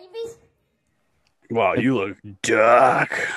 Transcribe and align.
babies. 0.00 0.36
Wow, 1.50 1.74
you 1.74 1.96
look 1.96 2.16
dark. 2.42 3.28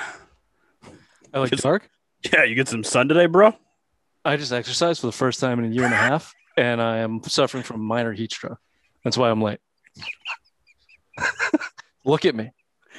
I 1.32 1.38
like 1.38 1.48
It's- 1.52 1.62
dark. 1.62 1.88
Yeah, 2.32 2.44
you 2.44 2.54
get 2.54 2.68
some 2.68 2.84
sun 2.84 3.08
today, 3.08 3.26
bro. 3.26 3.52
I 4.24 4.36
just 4.36 4.52
exercised 4.52 5.00
for 5.00 5.06
the 5.08 5.12
first 5.12 5.40
time 5.40 5.58
in 5.58 5.64
a 5.64 5.74
year 5.74 5.84
and 5.84 5.92
a 5.92 5.96
half, 5.96 6.32
and 6.56 6.80
I 6.80 6.98
am 6.98 7.20
suffering 7.24 7.64
from 7.64 7.80
minor 7.80 8.12
heat 8.12 8.32
stroke. 8.32 8.58
That's 9.02 9.16
why 9.16 9.30
I'm 9.30 9.42
late. 9.42 9.58
Look 12.04 12.24
at 12.24 12.34
me. 12.34 12.50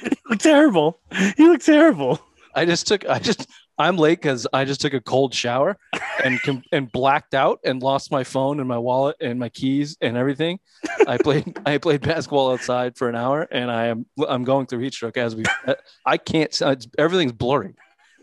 You 0.02 0.10
look 0.28 0.38
terrible. 0.40 1.00
You 1.38 1.52
look 1.52 1.62
terrible. 1.62 2.20
I 2.54 2.64
just 2.64 2.86
took. 2.86 3.08
I 3.08 3.18
just. 3.18 3.46
I'm 3.78 3.96
late 3.96 4.20
because 4.20 4.46
I 4.52 4.64
just 4.64 4.80
took 4.80 4.94
a 4.94 5.00
cold 5.00 5.34
shower 5.34 5.76
and 6.24 6.40
and 6.72 6.90
blacked 6.92 7.34
out 7.34 7.60
and 7.64 7.82
lost 7.82 8.10
my 8.10 8.22
phone 8.24 8.60
and 8.60 8.68
my 8.68 8.78
wallet 8.78 9.16
and 9.20 9.38
my 9.38 9.48
keys 9.48 9.96
and 10.00 10.16
everything. 10.16 10.60
I 11.08 11.18
played. 11.18 11.58
I 11.66 11.78
played 11.78 12.00
basketball 12.02 12.52
outside 12.52 12.96
for 12.96 13.08
an 13.08 13.16
hour, 13.16 13.48
and 13.50 13.70
I 13.70 13.86
am. 13.86 14.06
I'm 14.28 14.44
going 14.44 14.66
through 14.66 14.80
heat 14.80 14.94
stroke 14.94 15.16
as 15.16 15.34
we. 15.34 15.44
I 16.06 16.16
can't. 16.16 16.56
Everything's 16.98 17.32
blurry. 17.32 17.74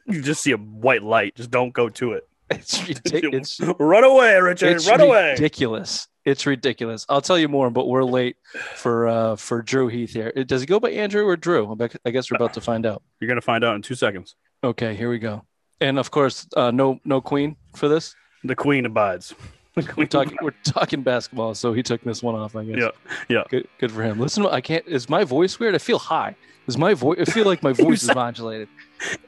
You 0.07 0.21
just 0.21 0.41
see 0.41 0.51
a 0.51 0.57
white 0.57 1.03
light. 1.03 1.35
Just 1.35 1.51
don't 1.51 1.73
go 1.73 1.89
to 1.89 2.13
it. 2.13 2.27
It's 2.51 2.85
ridiculous. 2.85 3.61
Run 3.79 4.03
away, 4.03 4.37
Richard. 4.37 4.73
it's 4.75 4.85
Run 4.89 4.99
away. 4.99 5.31
ridiculous. 5.31 6.09
It's 6.25 6.45
ridiculous. 6.45 7.05
I'll 7.07 7.21
tell 7.21 7.39
you 7.39 7.47
more, 7.47 7.70
but 7.70 7.87
we're 7.87 8.03
late 8.03 8.35
for 8.75 9.07
uh 9.07 9.35
for 9.37 9.61
Drew 9.61 9.87
Heath 9.87 10.11
here. 10.11 10.31
Does 10.33 10.59
he 10.59 10.67
go 10.67 10.77
by 10.77 10.89
Andrew 10.91 11.25
or 11.25 11.37
Drew? 11.37 11.77
I 12.05 12.11
guess 12.11 12.29
we're 12.29 12.35
about 12.35 12.53
to 12.55 12.61
find 12.61 12.85
out. 12.85 13.03
You're 13.21 13.29
gonna 13.29 13.39
find 13.39 13.63
out 13.63 13.75
in 13.75 13.81
two 13.81 13.95
seconds. 13.95 14.35
Okay, 14.63 14.95
here 14.95 15.09
we 15.09 15.20
go. 15.20 15.43
And 15.79 15.97
of 15.97 16.11
course, 16.11 16.47
uh, 16.55 16.71
no 16.71 16.99
no 17.05 17.21
Queen 17.21 17.55
for 17.75 17.88
this. 17.89 18.15
The 18.43 18.55
queen 18.55 18.85
abides. 18.85 19.34
The 19.75 19.84
queen 19.84 19.93
We're 19.97 20.05
talking 20.05 20.37
we're 20.41 20.53
talking 20.63 21.01
basketball, 21.01 21.55
so 21.55 21.73
he 21.73 21.81
took 21.84 22.01
this 22.03 22.21
one 22.21 22.35
off. 22.35 22.55
I 22.55 22.65
guess. 22.65 22.77
Yeah, 22.77 22.89
yeah. 23.29 23.43
Good 23.49 23.67
good 23.79 23.91
for 23.91 24.03
him. 24.03 24.20
Listen, 24.20 24.45
I 24.45 24.61
can't. 24.61 24.85
Is 24.87 25.09
my 25.09 25.23
voice 25.23 25.59
weird? 25.59 25.73
I 25.73 25.79
feel 25.79 25.97
high. 25.99 26.35
Is 26.67 26.77
my 26.77 26.93
voice? 26.93 27.17
I 27.21 27.25
feel 27.25 27.45
like 27.45 27.63
my 27.63 27.73
voice 27.85 28.04
is 28.04 28.13
modulated. 28.13 28.67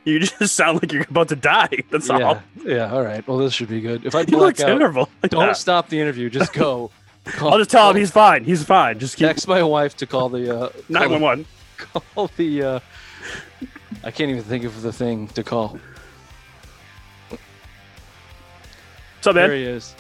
You 0.06 0.20
just 0.20 0.56
sound 0.56 0.82
like 0.84 0.92
you're 0.92 1.06
about 1.10 1.30
to 1.30 1.36
die. 1.36 1.70
That's 1.90 2.08
Yeah, 2.10 2.20
all. 2.22 2.44
yeah. 2.64 2.94
All 2.94 3.02
right. 3.04 3.28
Well, 3.28 3.38
this 3.40 3.54
should 3.54 3.70
be 3.70 3.82
good. 3.82 4.06
If 4.06 4.14
I 4.14 4.24
black 4.26 4.60
out, 4.60 4.78
terrible. 4.78 5.10
don't 5.24 5.48
Yeah. 5.48 5.54
stop 5.54 5.90
the 5.90 6.00
interview. 6.00 6.30
Just 6.30 6.54
go. 6.54 6.92
Call, 7.26 7.54
I'll 7.54 7.58
just 7.58 7.72
tell 7.72 7.90
him 7.90 7.96
he's 7.96 8.12
fine. 8.12 8.44
He's 8.44 8.64
fine. 8.64 9.00
Just 9.00 9.16
keep 9.18 9.28
text 9.28 9.48
my 9.48 9.64
wife 9.64 9.96
to 9.98 10.06
call 10.06 10.30
the 10.30 10.44
uh, 10.56 10.60
call 10.60 10.70
the- 10.88 10.94
nine 10.94 11.10
one 11.12 11.22
one. 11.22 11.46
call 11.78 12.30
the 12.38 12.62
uh 12.64 12.80
I 14.04 14.12
can't 14.12 14.30
even 14.32 14.44
think 14.44 14.64
of 14.64 14.82
the 14.82 14.94
thing 14.94 15.28
to 15.30 15.44
call. 15.44 15.78
What's 17.30 19.28
up, 19.28 19.36
man? 19.36 19.50
There 19.50 19.58
he 19.58 19.64
is. 19.64 19.96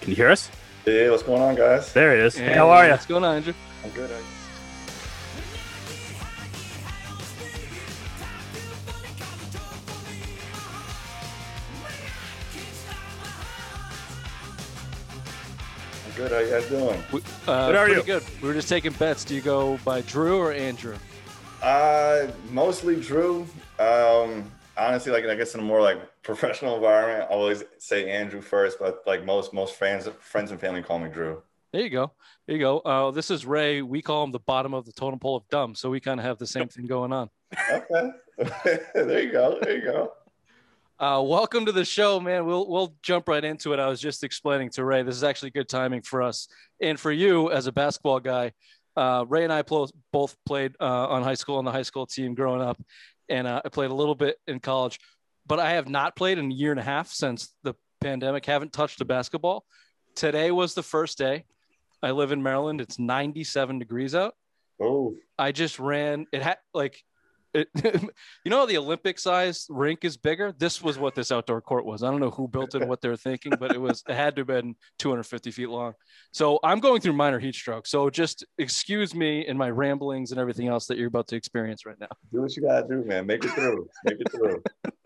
Can 0.00 0.10
you 0.10 0.16
hear 0.16 0.30
us? 0.30 0.50
Hey, 0.84 1.10
what's 1.10 1.22
going 1.22 1.42
on, 1.42 1.54
guys? 1.54 1.92
There 1.92 2.16
he 2.16 2.22
is. 2.22 2.36
Hey, 2.36 2.52
How 2.54 2.70
are 2.70 2.84
you? 2.84 2.90
What's 2.92 3.06
going 3.06 3.24
on, 3.24 3.36
Andrew? 3.36 3.54
I'm 3.84 3.90
good. 3.90 4.10
I- 4.10 4.22
I'm 16.06 16.12
good. 16.16 16.32
How 16.32 16.38
you 16.38 16.50
guys 16.50 16.68
doing? 16.68 17.02
We- 17.12 17.20
Uh, 17.46 17.66
Good, 17.68 17.74
how 17.76 17.82
are 17.82 17.88
you? 17.88 18.02
good. 18.02 18.22
We 18.40 18.48
were 18.48 18.54
just 18.54 18.68
taking 18.68 18.92
bets. 18.92 19.24
Do 19.24 19.34
you 19.34 19.40
go 19.40 19.78
by 19.84 20.00
Drew 20.02 20.38
or 20.38 20.52
Andrew? 20.52 20.96
Uh, 21.62 22.28
mostly 22.50 22.96
Drew. 22.96 23.46
Um, 23.78 24.50
honestly, 24.76 25.12
like 25.12 25.24
I 25.26 25.34
guess 25.34 25.54
in 25.54 25.60
a 25.60 25.62
more 25.62 25.82
like 25.82 25.98
professional 26.22 26.76
environment, 26.76 27.28
I 27.30 27.34
always 27.34 27.64
say 27.78 28.10
Andrew 28.10 28.40
first, 28.40 28.78
but 28.78 29.02
like 29.06 29.24
most 29.24 29.52
most 29.52 29.74
friends 29.74 30.08
friends 30.20 30.50
and 30.50 30.60
family 30.60 30.82
call 30.82 30.98
me 30.98 31.10
Drew. 31.10 31.42
There 31.72 31.82
you 31.82 31.90
go. 31.90 32.12
There 32.46 32.56
you 32.56 32.62
go. 32.62 32.78
Uh, 32.80 33.10
this 33.10 33.30
is 33.30 33.46
Ray. 33.46 33.82
We 33.82 34.02
call 34.02 34.24
him 34.24 34.32
the 34.32 34.40
bottom 34.40 34.74
of 34.74 34.86
the 34.86 34.92
totem 34.92 35.20
pole 35.20 35.36
of 35.36 35.48
dumb, 35.50 35.74
so 35.74 35.90
we 35.90 36.00
kind 36.00 36.18
of 36.18 36.26
have 36.26 36.38
the 36.38 36.46
same 36.46 36.66
thing 36.68 36.86
going 36.86 37.12
on. 37.12 37.30
Okay, 37.70 38.10
there 38.94 39.22
you 39.22 39.32
go. 39.32 39.58
There 39.62 39.76
you 39.76 39.84
go. 39.84 40.12
Uh, 40.98 41.22
welcome 41.22 41.64
to 41.64 41.72
the 41.72 41.84
show, 41.84 42.20
man. 42.20 42.44
We'll 42.44 42.68
we'll 42.68 42.94
jump 43.02 43.28
right 43.28 43.44
into 43.44 43.72
it. 43.72 43.78
I 43.78 43.86
was 43.86 44.00
just 44.00 44.24
explaining 44.24 44.70
to 44.70 44.84
Ray. 44.84 45.02
This 45.02 45.14
is 45.14 45.24
actually 45.24 45.50
good 45.50 45.68
timing 45.68 46.02
for 46.02 46.22
us 46.22 46.48
and 46.80 46.98
for 46.98 47.12
you 47.12 47.50
as 47.50 47.66
a 47.66 47.72
basketball 47.72 48.20
guy. 48.20 48.52
Uh, 48.96 49.24
Ray 49.28 49.44
and 49.44 49.52
I 49.52 49.62
pl- 49.62 49.90
both 50.12 50.36
played 50.44 50.74
uh, 50.80 51.08
on 51.08 51.22
high 51.22 51.34
school 51.34 51.56
on 51.56 51.64
the 51.64 51.72
high 51.72 51.82
school 51.82 52.06
team 52.06 52.34
growing 52.34 52.60
up, 52.60 52.80
and 53.28 53.46
uh, 53.46 53.62
I 53.64 53.68
played 53.68 53.90
a 53.90 53.94
little 53.94 54.14
bit 54.14 54.36
in 54.46 54.60
college, 54.60 54.98
but 55.46 55.58
I 55.58 55.70
have 55.70 55.88
not 55.88 56.16
played 56.16 56.38
in 56.38 56.50
a 56.50 56.54
year 56.54 56.70
and 56.70 56.80
a 56.80 56.84
half 56.84 57.08
since 57.08 57.54
the 57.62 57.74
pandemic. 58.00 58.46
Haven't 58.46 58.72
touched 58.72 59.00
a 59.00 59.04
basketball. 59.04 59.64
Today 60.14 60.50
was 60.50 60.74
the 60.74 60.82
first 60.82 61.18
day. 61.18 61.44
I 62.02 62.10
live 62.12 62.32
in 62.32 62.42
Maryland. 62.42 62.80
It's 62.80 62.98
97 62.98 63.78
degrees 63.78 64.14
out. 64.14 64.34
Oh, 64.80 65.14
I 65.38 65.52
just 65.52 65.78
ran. 65.78 66.26
It 66.32 66.42
had 66.42 66.58
like, 66.72 67.02
it, 67.54 67.68
you 68.44 68.50
know, 68.50 68.58
how 68.58 68.66
the 68.66 68.78
Olympic 68.78 69.18
size 69.18 69.66
rink 69.68 70.04
is 70.04 70.16
bigger. 70.16 70.52
This 70.58 70.82
was 70.82 70.98
what 70.98 71.14
this 71.14 71.32
outdoor 71.32 71.60
court 71.60 71.84
was. 71.84 72.02
I 72.02 72.10
don't 72.10 72.20
know 72.20 72.30
who 72.30 72.48
built 72.48 72.74
it, 72.74 72.86
what 72.86 73.00
they 73.00 73.08
were 73.08 73.16
thinking, 73.16 73.52
but 73.58 73.72
it 73.72 73.80
was. 73.80 74.02
It 74.08 74.14
had 74.14 74.36
to 74.36 74.40
have 74.40 74.46
been 74.46 74.74
250 74.98 75.50
feet 75.50 75.68
long. 75.68 75.94
So 76.32 76.58
I'm 76.62 76.80
going 76.80 77.00
through 77.00 77.14
minor 77.14 77.38
heat 77.38 77.54
stroke. 77.54 77.86
So 77.86 78.10
just 78.10 78.44
excuse 78.58 79.14
me 79.14 79.46
in 79.46 79.56
my 79.56 79.70
ramblings 79.70 80.30
and 80.30 80.40
everything 80.40 80.68
else 80.68 80.86
that 80.86 80.98
you're 80.98 81.08
about 81.08 81.28
to 81.28 81.36
experience 81.36 81.86
right 81.86 81.98
now. 82.00 82.08
do 82.32 82.42
what 82.42 82.56
you 82.56 82.62
gotta 82.62 82.86
do, 82.86 83.04
man. 83.04 83.26
Make 83.26 83.44
it 83.44 83.50
through. 83.50 83.88
Make 84.04 84.20
it 84.20 84.30
through. 84.30 84.62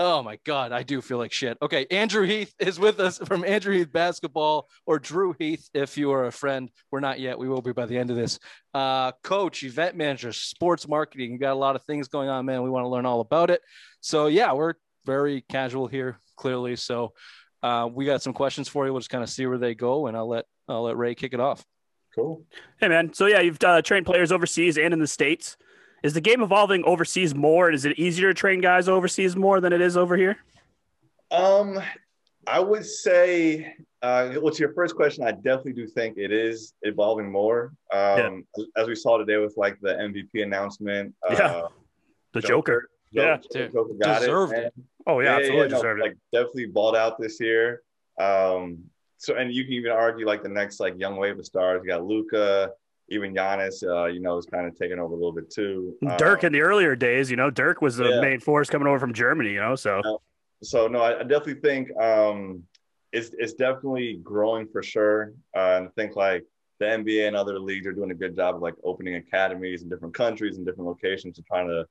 Oh 0.00 0.22
my 0.22 0.38
God, 0.44 0.70
I 0.70 0.84
do 0.84 1.00
feel 1.00 1.18
like 1.18 1.32
shit. 1.32 1.58
Okay, 1.60 1.84
Andrew 1.90 2.24
Heath 2.24 2.54
is 2.60 2.78
with 2.78 3.00
us 3.00 3.18
from 3.18 3.44
Andrew 3.44 3.76
Heath 3.76 3.92
Basketball 3.92 4.68
or 4.86 5.00
Drew 5.00 5.34
Heath. 5.36 5.68
If 5.74 5.98
you 5.98 6.12
are 6.12 6.26
a 6.26 6.30
friend, 6.30 6.70
we're 6.92 7.00
not 7.00 7.18
yet. 7.18 7.36
We 7.36 7.48
will 7.48 7.62
be 7.62 7.72
by 7.72 7.86
the 7.86 7.98
end 7.98 8.10
of 8.10 8.16
this. 8.16 8.38
Uh, 8.72 9.10
coach, 9.24 9.64
event 9.64 9.96
manager, 9.96 10.32
sports 10.32 10.86
marketing. 10.86 11.32
You 11.32 11.38
got 11.38 11.52
a 11.52 11.58
lot 11.58 11.74
of 11.74 11.82
things 11.82 12.06
going 12.06 12.28
on, 12.28 12.46
man. 12.46 12.62
We 12.62 12.70
want 12.70 12.84
to 12.84 12.88
learn 12.88 13.06
all 13.06 13.20
about 13.20 13.50
it. 13.50 13.60
So 14.00 14.28
yeah, 14.28 14.52
we're 14.52 14.74
very 15.04 15.40
casual 15.48 15.88
here, 15.88 16.20
clearly. 16.36 16.76
So 16.76 17.12
uh, 17.64 17.88
we 17.92 18.04
got 18.04 18.22
some 18.22 18.34
questions 18.34 18.68
for 18.68 18.86
you. 18.86 18.92
We'll 18.92 19.00
just 19.00 19.10
kind 19.10 19.24
of 19.24 19.30
see 19.30 19.46
where 19.46 19.58
they 19.58 19.74
go, 19.74 20.06
and 20.06 20.16
I'll 20.16 20.28
let 20.28 20.44
I'll 20.68 20.84
let 20.84 20.96
Ray 20.96 21.16
kick 21.16 21.34
it 21.34 21.40
off. 21.40 21.64
Cool. 22.14 22.44
Hey, 22.80 22.86
man. 22.86 23.12
So 23.14 23.26
yeah, 23.26 23.40
you've 23.40 23.62
uh, 23.64 23.82
trained 23.82 24.06
players 24.06 24.30
overseas 24.30 24.78
and 24.78 24.94
in 24.94 25.00
the 25.00 25.08
states. 25.08 25.56
Is 26.02 26.14
the 26.14 26.20
game 26.20 26.42
evolving 26.42 26.84
overseas 26.84 27.34
more? 27.34 27.70
Is 27.70 27.84
it 27.84 27.98
easier 27.98 28.28
to 28.28 28.34
train 28.34 28.60
guys 28.60 28.88
overseas 28.88 29.36
more 29.36 29.60
than 29.60 29.72
it 29.72 29.80
is 29.80 29.96
over 29.96 30.16
here? 30.16 30.36
Um, 31.30 31.80
I 32.46 32.60
would 32.60 32.84
say, 32.86 33.74
uh, 34.00 34.30
what's 34.34 34.58
your 34.60 34.72
first 34.74 34.94
question? 34.94 35.24
I 35.24 35.32
definitely 35.32 35.72
do 35.74 35.86
think 35.86 36.16
it 36.16 36.32
is 36.32 36.72
evolving 36.82 37.30
more. 37.30 37.72
Um, 37.92 38.46
as 38.76 38.86
we 38.86 38.94
saw 38.94 39.18
today 39.18 39.36
with 39.38 39.54
like 39.56 39.78
the 39.80 39.94
MVP 39.94 40.42
announcement. 40.42 41.14
Yeah. 41.30 41.36
Uh, 41.46 41.68
The 42.32 42.40
Joker. 42.42 42.88
Yeah. 43.10 43.38
Joker, 43.52 43.68
Joker 43.72 43.94
got 44.00 44.20
Deserved 44.20 44.52
it. 44.52 44.64
it. 44.66 44.74
Oh 45.06 45.20
yeah, 45.20 45.36
absolutely 45.36 45.68
no, 45.68 45.76
deserved 45.76 46.00
like 46.00 46.12
it. 46.12 46.18
definitely 46.32 46.66
balled 46.66 46.94
out 46.94 47.18
this 47.18 47.40
year. 47.40 47.82
Um, 48.20 48.78
so 49.16 49.34
and 49.36 49.52
you 49.52 49.64
can 49.64 49.72
even 49.72 49.90
argue 49.90 50.26
like 50.26 50.42
the 50.42 50.48
next 50.50 50.78
like 50.80 50.98
young 50.98 51.16
wave 51.16 51.38
of 51.38 51.46
stars. 51.46 51.80
You 51.82 51.88
got 51.88 52.04
Luka, 52.04 52.70
even 53.10 53.34
Giannis. 53.34 53.82
Uh, 53.82 54.06
you 54.06 54.20
know, 54.20 54.36
is 54.38 54.46
kind 54.46 54.66
of 54.66 54.76
taking 54.78 54.98
over 54.98 55.12
a 55.12 55.16
little 55.16 55.32
bit 55.32 55.50
too. 55.50 55.96
Dirk 56.16 56.40
Um, 56.44 56.48
in 56.48 56.52
the 56.52 56.60
earlier 56.60 56.94
days, 56.96 57.30
you 57.30 57.36
know, 57.36 57.50
Dirk 57.50 57.80
was 57.82 57.96
the 57.96 58.08
Yeah. 58.08 58.20
main 58.20 58.40
force 58.40 58.68
coming 58.70 58.88
over 58.88 58.98
from 58.98 59.12
Germany, 59.12 59.50
you 59.52 59.60
know. 59.60 59.74
So 59.74 60.20
so 60.62 60.88
no, 60.88 61.00
I, 61.00 61.20
I 61.20 61.22
definitely 61.22 61.60
think 61.60 61.96
um, 62.00 62.64
it's 63.12 63.30
it's 63.38 63.54
definitely 63.54 64.20
growing 64.22 64.66
for 64.68 64.82
sure. 64.82 65.32
Uh, 65.56 65.76
and 65.78 65.86
I 65.88 65.90
think 65.96 66.16
like 66.16 66.44
the 66.78 66.86
NBA 66.86 67.26
and 67.26 67.36
other 67.36 67.58
leagues 67.58 67.86
are 67.86 67.92
doing 67.92 68.10
a 68.10 68.14
good 68.14 68.36
job 68.36 68.54
of 68.56 68.62
like 68.62 68.74
opening 68.84 69.16
academies 69.16 69.82
in 69.82 69.88
different 69.88 70.14
countries 70.14 70.56
and 70.56 70.66
different 70.66 70.86
locations 70.88 71.38
and 71.38 71.46
trying 71.46 71.68
to 71.68 71.86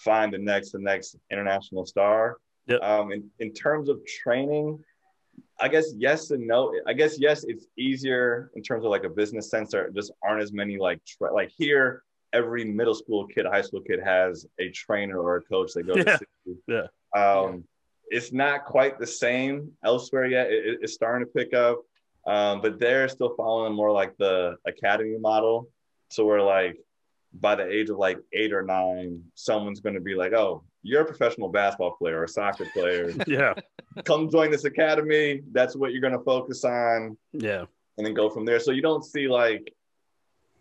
find 0.00 0.32
the 0.32 0.38
next 0.38 0.72
the 0.72 0.78
next 0.78 1.16
international 1.30 1.86
star. 1.86 2.38
Yep. 2.66 2.82
Um, 2.82 3.12
in 3.12 3.30
in 3.38 3.52
terms 3.52 3.88
of 3.88 4.04
training, 4.06 4.78
I 5.60 5.68
guess 5.68 5.92
yes 5.96 6.30
and 6.30 6.46
no. 6.46 6.72
I 6.86 6.92
guess 6.92 7.18
yes, 7.18 7.44
it's 7.44 7.66
easier 7.76 8.50
in 8.54 8.62
terms 8.62 8.84
of 8.84 8.90
like 8.90 9.04
a 9.04 9.08
business 9.08 9.50
sense. 9.50 9.72
There 9.72 9.90
just 9.90 10.12
aren't 10.22 10.42
as 10.42 10.52
many 10.52 10.78
like 10.78 11.00
tra- 11.04 11.32
like 11.34 11.50
here. 11.56 12.02
Every 12.32 12.64
middle 12.64 12.94
school 12.94 13.26
kid, 13.26 13.46
high 13.46 13.62
school 13.62 13.80
kid 13.80 14.00
has 14.04 14.46
a 14.58 14.68
trainer 14.70 15.18
or 15.18 15.36
a 15.36 15.42
coach 15.42 15.72
they 15.74 15.82
go 15.82 15.94
Yeah. 15.96 16.04
to 16.04 16.18
see. 16.46 16.54
Yeah. 16.66 16.86
Um, 17.14 17.64
It's 18.10 18.32
not 18.32 18.64
quite 18.64 18.98
the 18.98 19.06
same 19.06 19.72
elsewhere 19.84 20.26
yet. 20.26 20.50
It- 20.50 20.64
it- 20.66 20.78
it's 20.82 20.94
starting 20.94 21.26
to 21.26 21.32
pick 21.32 21.52
up, 21.52 21.82
um, 22.26 22.60
but 22.62 22.78
they're 22.78 23.08
still 23.08 23.34
following 23.34 23.74
more 23.74 23.90
like 23.92 24.16
the 24.16 24.56
academy 24.66 25.18
model. 25.18 25.68
So 26.10 26.24
we're 26.24 26.40
like, 26.42 26.78
by 27.34 27.54
the 27.54 27.68
age 27.68 27.90
of 27.90 27.98
like 27.98 28.18
eight 28.32 28.52
or 28.52 28.62
nine, 28.62 29.22
someone's 29.34 29.80
going 29.80 29.94
to 29.94 30.00
be 30.00 30.14
like, 30.14 30.32
"Oh, 30.32 30.62
you're 30.82 31.02
a 31.02 31.04
professional 31.04 31.48
basketball 31.48 31.92
player 31.92 32.20
or 32.20 32.24
a 32.24 32.28
soccer 32.28 32.66
player. 32.72 33.12
yeah, 33.26 33.54
Come 34.04 34.30
join 34.30 34.50
this 34.50 34.64
academy. 34.64 35.42
That's 35.52 35.76
what 35.76 35.92
you're 35.92 36.00
going 36.00 36.16
to 36.16 36.24
focus 36.24 36.64
on." 36.64 37.16
yeah, 37.32 37.64
and 37.96 38.06
then 38.06 38.14
go 38.14 38.30
from 38.30 38.44
there. 38.44 38.60
So 38.60 38.70
you 38.70 38.82
don't 38.82 39.04
see 39.04 39.28
like 39.28 39.74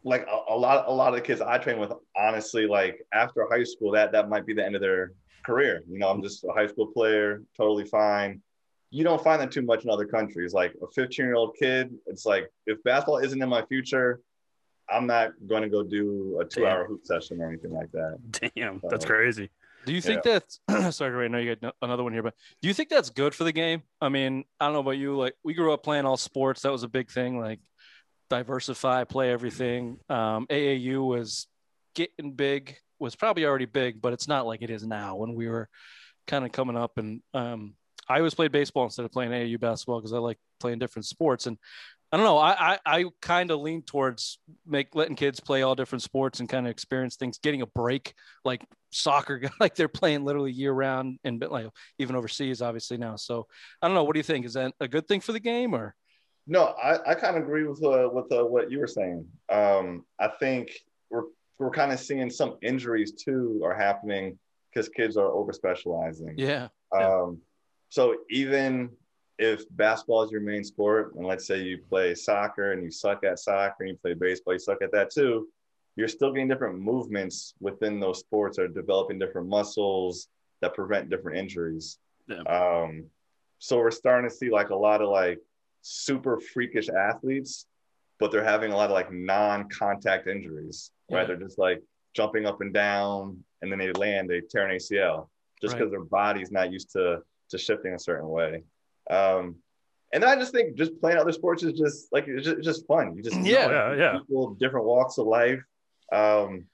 like 0.03 0.27
a, 0.27 0.53
a 0.53 0.57
lot 0.57 0.85
a 0.87 0.93
lot 0.93 1.09
of 1.09 1.15
the 1.15 1.21
kids 1.21 1.41
I 1.41 1.57
train 1.57 1.79
with 1.79 1.91
honestly 2.15 2.67
like 2.67 3.05
after 3.13 3.47
high 3.49 3.63
school 3.63 3.91
that 3.91 4.11
that 4.11 4.29
might 4.29 4.45
be 4.45 4.53
the 4.53 4.65
end 4.65 4.75
of 4.75 4.81
their 4.81 5.13
career. 5.45 5.83
You 5.89 5.99
know, 5.99 6.09
I'm 6.09 6.21
just 6.21 6.43
a 6.43 6.51
high 6.51 6.67
school 6.67 6.87
player, 6.87 7.41
totally 7.55 7.85
fine. 7.85 8.41
You 8.89 9.03
don't 9.03 9.21
find 9.21 9.41
that 9.41 9.51
too 9.51 9.61
much 9.61 9.83
in 9.83 9.89
other 9.89 10.05
countries. 10.05 10.53
Like 10.53 10.73
a 10.81 10.87
15 10.87 11.25
year 11.25 11.35
old 11.35 11.55
kid, 11.57 11.93
it's 12.05 12.25
like 12.25 12.49
if 12.65 12.81
basketball 12.83 13.17
isn't 13.17 13.41
in 13.41 13.49
my 13.49 13.65
future, 13.65 14.21
I'm 14.89 15.07
not 15.07 15.31
going 15.47 15.63
to 15.63 15.69
go 15.69 15.83
do 15.83 16.39
a 16.41 16.45
two 16.45 16.65
hour 16.65 16.85
hoop 16.85 17.05
session 17.05 17.41
or 17.41 17.49
anything 17.49 17.73
like 17.73 17.91
that. 17.91 18.51
Damn, 18.55 18.81
that's 18.89 19.05
crazy. 19.05 19.49
Do 19.85 19.93
you 19.93 20.01
think 20.01 20.23
that's 20.23 20.59
sorry, 20.95 21.11
Ray? 21.11 21.25
I 21.25 21.27
know 21.29 21.37
you 21.37 21.55
got 21.55 21.73
another 21.81 22.03
one 22.03 22.11
here, 22.11 22.23
but 22.23 22.33
do 22.61 22.67
you 22.67 22.73
think 22.73 22.89
that's 22.89 23.09
good 23.09 23.33
for 23.33 23.45
the 23.45 23.53
game? 23.53 23.83
I 24.01 24.09
mean, 24.09 24.43
I 24.59 24.65
don't 24.65 24.73
know 24.73 24.79
about 24.79 24.91
you. 24.91 25.15
Like, 25.15 25.33
we 25.43 25.53
grew 25.53 25.71
up 25.71 25.83
playing 25.83 26.05
all 26.05 26.17
sports. 26.17 26.61
That 26.61 26.73
was 26.73 26.83
a 26.83 26.89
big 26.89 27.09
thing. 27.09 27.39
Like, 27.39 27.59
diversify, 28.29 29.05
play 29.05 29.31
everything. 29.31 29.99
Um, 30.09 30.45
AAU 30.47 31.07
was 31.07 31.47
getting 31.95 32.33
big. 32.33 32.75
Was 32.99 33.15
probably 33.15 33.45
already 33.45 33.65
big, 33.65 34.01
but 34.01 34.11
it's 34.11 34.27
not 34.27 34.45
like 34.45 34.61
it 34.61 34.69
is 34.69 34.85
now. 34.85 35.15
When 35.15 35.35
we 35.35 35.47
were 35.47 35.69
kind 36.25 36.43
of 36.43 36.51
coming 36.51 36.75
up, 36.75 36.97
and 36.97 37.21
um, 37.33 37.75
I 38.09 38.17
always 38.17 38.33
played 38.33 38.51
baseball 38.51 38.85
instead 38.85 39.05
of 39.05 39.11
playing 39.11 39.31
AAU 39.31 39.59
basketball 39.59 39.99
because 39.99 40.13
I 40.13 40.17
like 40.17 40.39
playing 40.59 40.79
different 40.79 41.05
sports. 41.05 41.45
And 41.45 41.57
I 42.11 42.17
don't 42.17 42.25
know. 42.25 42.37
I 42.37 42.73
I, 42.73 42.79
I 42.85 43.05
kind 43.21 43.51
of 43.51 43.59
lean 43.59 43.81
towards 43.81 44.39
make 44.65 44.95
letting 44.95 45.15
kids 45.15 45.39
play 45.39 45.61
all 45.61 45.75
different 45.75 46.03
sports 46.03 46.39
and 46.39 46.47
kind 46.47 46.65
of 46.65 46.71
experience 46.71 47.15
things, 47.15 47.37
getting 47.37 47.61
a 47.61 47.67
break, 47.67 48.13
like 48.45 48.63
soccer, 48.91 49.41
like 49.59 49.75
they're 49.75 49.87
playing 49.87 50.23
literally 50.23 50.51
year 50.51 50.71
round 50.71 51.19
and 51.23 51.43
like 51.49 51.67
even 51.99 52.15
overseas, 52.15 52.61
obviously 52.61 52.97
now. 52.97 53.15
So 53.15 53.47
I 53.81 53.87
don't 53.87 53.95
know. 53.95 54.03
What 54.03 54.13
do 54.13 54.19
you 54.19 54.23
think? 54.23 54.45
Is 54.45 54.53
that 54.53 54.73
a 54.79 54.87
good 54.87 55.07
thing 55.07 55.21
for 55.21 55.33
the 55.33 55.39
game 55.39 55.73
or? 55.73 55.95
No, 56.49 56.67
I, 56.81 57.11
I 57.11 57.15
kind 57.15 57.35
of 57.35 57.43
agree 57.43 57.65
with 57.65 57.83
uh, 57.83 58.09
with 58.11 58.31
uh, 58.31 58.45
what 58.45 58.71
you 58.71 58.79
were 58.79 58.87
saying. 58.87 59.25
Um, 59.49 60.05
I 60.17 60.29
think 60.39 60.69
we're 61.09 61.23
we're 61.59 61.71
kind 61.71 61.91
of 61.91 61.99
seeing 61.99 62.29
some 62.29 62.57
injuries 62.61 63.11
too 63.11 63.61
are 63.65 63.75
happening 63.75 64.39
because 64.71 64.87
kids 64.87 65.17
are 65.17 65.27
over 65.27 65.51
specializing. 65.51 66.35
Yeah. 66.37 66.69
Um, 66.97 67.41
so 67.89 68.15
even 68.29 68.91
if 69.39 69.63
basketball 69.75 70.23
is 70.23 70.31
your 70.31 70.41
main 70.41 70.63
sport, 70.63 71.15
and 71.15 71.25
let's 71.25 71.45
say 71.45 71.61
you 71.61 71.77
play 71.77 72.15
soccer 72.15 72.71
and 72.71 72.83
you 72.83 72.89
suck 72.91 73.23
at 73.23 73.39
soccer, 73.39 73.75
and 73.81 73.89
you 73.89 73.95
play 73.95 74.13
baseball, 74.13 74.53
you 74.53 74.59
suck 74.59 74.81
at 74.81 74.91
that 74.91 75.11
too, 75.11 75.47
you're 75.95 76.07
still 76.07 76.31
getting 76.31 76.47
different 76.47 76.79
movements 76.79 77.53
within 77.59 77.99
those 77.99 78.19
sports 78.19 78.57
or 78.59 78.67
developing 78.67 79.19
different 79.19 79.47
muscles 79.47 80.27
that 80.61 80.73
prevent 80.73 81.09
different 81.09 81.37
injuries. 81.37 81.99
Yeah. 82.27 82.41
Um, 82.41 83.05
so 83.59 83.77
we're 83.77 83.91
starting 83.91 84.29
to 84.29 84.35
see 84.35 84.49
like 84.49 84.69
a 84.69 84.75
lot 84.75 85.01
of 85.01 85.09
like 85.09 85.39
super 85.81 86.39
freakish 86.39 86.89
athletes, 86.89 87.65
but 88.19 88.31
they're 88.31 88.43
having 88.43 88.71
a 88.71 88.75
lot 88.75 88.85
of 88.89 88.91
like 88.91 89.11
non-contact 89.11 90.27
injuries, 90.27 90.91
right? 91.11 91.21
Yeah. 91.21 91.27
They're 91.27 91.47
just 91.47 91.57
like 91.59 91.81
jumping 92.15 92.45
up 92.45 92.61
and 92.61 92.73
down, 92.73 93.43
and 93.61 93.71
then 93.71 93.79
they 93.79 93.91
land, 93.91 94.29
they 94.29 94.41
tear 94.41 94.67
an 94.67 94.75
ACL 94.75 95.29
just 95.61 95.73
Right. 95.73 95.79
because 95.79 95.91
their 95.91 96.03
body's 96.03 96.51
not 96.51 96.71
used 96.71 96.91
to 96.93 97.21
to 97.49 97.57
shifting 97.57 97.93
a 97.93 97.99
certain 97.99 98.27
way. 98.27 98.63
Um, 99.09 99.55
and 100.13 100.23
then 100.23 100.29
I 100.29 100.35
just 100.35 100.53
think 100.53 100.75
just 100.77 100.99
playing 101.01 101.17
other 101.17 101.31
sports 101.31 101.63
is 101.63 101.77
just 101.77 102.07
like 102.13 102.25
it's 102.27 102.45
just, 102.45 102.57
it's 102.57 102.65
just 102.65 102.87
fun. 102.87 103.15
You 103.15 103.23
just 103.23 103.39
Yeah, 103.41 103.69
yeah, 103.69 103.95
yeah. 103.95 104.17
people, 104.19 104.53
different 104.55 104.85
walks 104.85 105.17
of 105.17 105.27
life. 105.27 105.59
Um, 106.11 106.65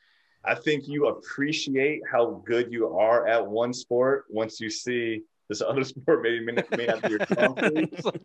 I 0.46 0.56
think 0.56 0.88
you 0.88 1.08
appreciate 1.08 2.02
how 2.12 2.44
good 2.46 2.72
you 2.72 2.96
are 2.96 3.26
at 3.28 3.46
one 3.46 3.74
sport 3.74 4.26
once 4.30 4.60
you 4.60 4.70
see 4.70 5.24
this 5.50 5.62
other 5.68 5.84
sport 5.84 6.22
maybe 6.22 6.46
may 6.46 6.54
not, 6.54 6.78
may 6.78 6.86
not 6.86 7.02
be 7.02 7.10
your 7.10 7.26
strong 7.32 7.58
suit. 7.58 7.90
It's 7.94 8.06
like, 8.06 8.16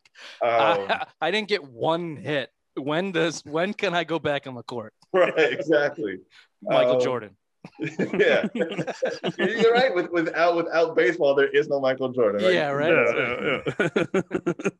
Um, 0.43 0.87
I, 0.91 1.07
I 1.21 1.31
didn't 1.31 1.49
get 1.49 1.65
one 1.65 2.17
hit. 2.17 2.51
When 2.77 3.13
does 3.13 3.43
when 3.45 3.73
can 3.75 3.95
I 3.95 4.05
go 4.05 4.19
back 4.19 4.47
on 4.47 4.55
the 4.55 4.63
court? 4.63 4.93
right, 5.13 5.33
exactly. 5.37 6.19
Michael 6.63 6.97
Um, 6.97 7.01
Jordan. 7.01 7.37
yeah, 8.19 8.47
you're 8.55 9.73
right. 9.73 9.95
With, 9.95 10.11
without 10.11 10.57
without 10.57 10.97
baseball, 10.97 11.35
there 11.35 11.49
is 11.49 11.69
no 11.69 11.81
Michael 11.81 12.11
Jordan. 12.11 12.45
Right? 12.45 12.55
Yeah, 12.55 12.71
right. 12.71 12.93
Yeah, 12.93 13.61
yeah, 13.77 13.91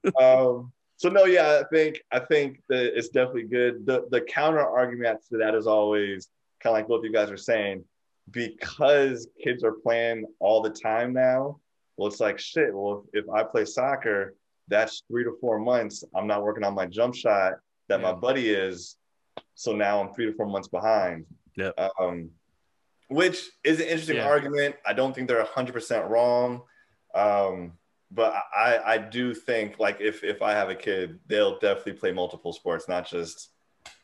yeah. 0.05 0.11
um, 0.21 0.73
so 0.97 1.09
no, 1.09 1.25
yeah, 1.25 1.61
I 1.61 1.65
think 1.75 2.01
I 2.13 2.21
think 2.21 2.61
that 2.69 2.97
it's 2.97 3.09
definitely 3.09 3.45
good. 3.45 3.87
The 3.87 4.07
the 4.11 4.21
counter 4.23 4.61
argument 4.61 5.21
to 5.31 5.39
that 5.39 5.55
is 5.55 5.67
always 5.67 6.29
kind 6.61 6.75
of 6.75 6.79
like 6.79 6.89
both 6.89 7.05
you 7.05 7.13
guys 7.13 7.31
are 7.31 7.37
saying, 7.37 7.85
because 8.31 9.29
kids 9.43 9.65
are 9.65 9.73
playing 9.73 10.25
all 10.41 10.63
the 10.63 10.71
time 10.71 11.13
now. 11.13 11.61
Well, 11.97 12.09
it's 12.09 12.21
like 12.21 12.39
shit. 12.39 12.75
Well, 12.75 13.05
if, 13.13 13.25
if 13.25 13.31
I 13.31 13.43
play 13.43 13.65
soccer, 13.65 14.35
that's 14.69 15.03
three 15.09 15.25
to 15.25 15.37
four 15.41 15.59
months. 15.59 16.05
I'm 16.15 16.27
not 16.27 16.43
working 16.43 16.65
on 16.65 16.75
my 16.75 16.87
jump 16.87 17.15
shot 17.15 17.55
that 17.89 18.01
my 18.01 18.13
buddy 18.13 18.51
is. 18.51 18.97
So 19.55 19.75
now 19.75 20.01
I'm 20.01 20.13
three 20.15 20.27
to 20.27 20.33
four 20.35 20.47
months 20.47 20.69
behind. 20.69 21.25
Yeah. 21.57 21.71
Um, 21.99 22.31
which 23.09 23.49
is 23.65 23.81
an 23.81 23.87
interesting 23.87 24.17
Yeah. 24.17 24.29
argument. 24.29 24.77
I 24.87 24.93
don't 24.93 25.15
think 25.15 25.29
they're 25.29 25.45
100% 25.45 26.09
wrong. 26.09 26.63
Um, 27.15 27.73
but 28.11 28.33
I, 28.57 28.79
I 28.85 28.99
do 28.99 29.35
think 29.35 29.79
like 29.79 30.01
if, 30.01 30.25
if 30.25 30.41
I 30.41 30.53
have 30.53 30.71
a 30.71 30.75
kid, 30.75 31.19
they'll 31.27 31.59
definitely 31.59 31.95
play 31.95 32.13
multiple 32.13 32.53
sports, 32.53 32.89
not 32.89 33.09
just 33.09 33.51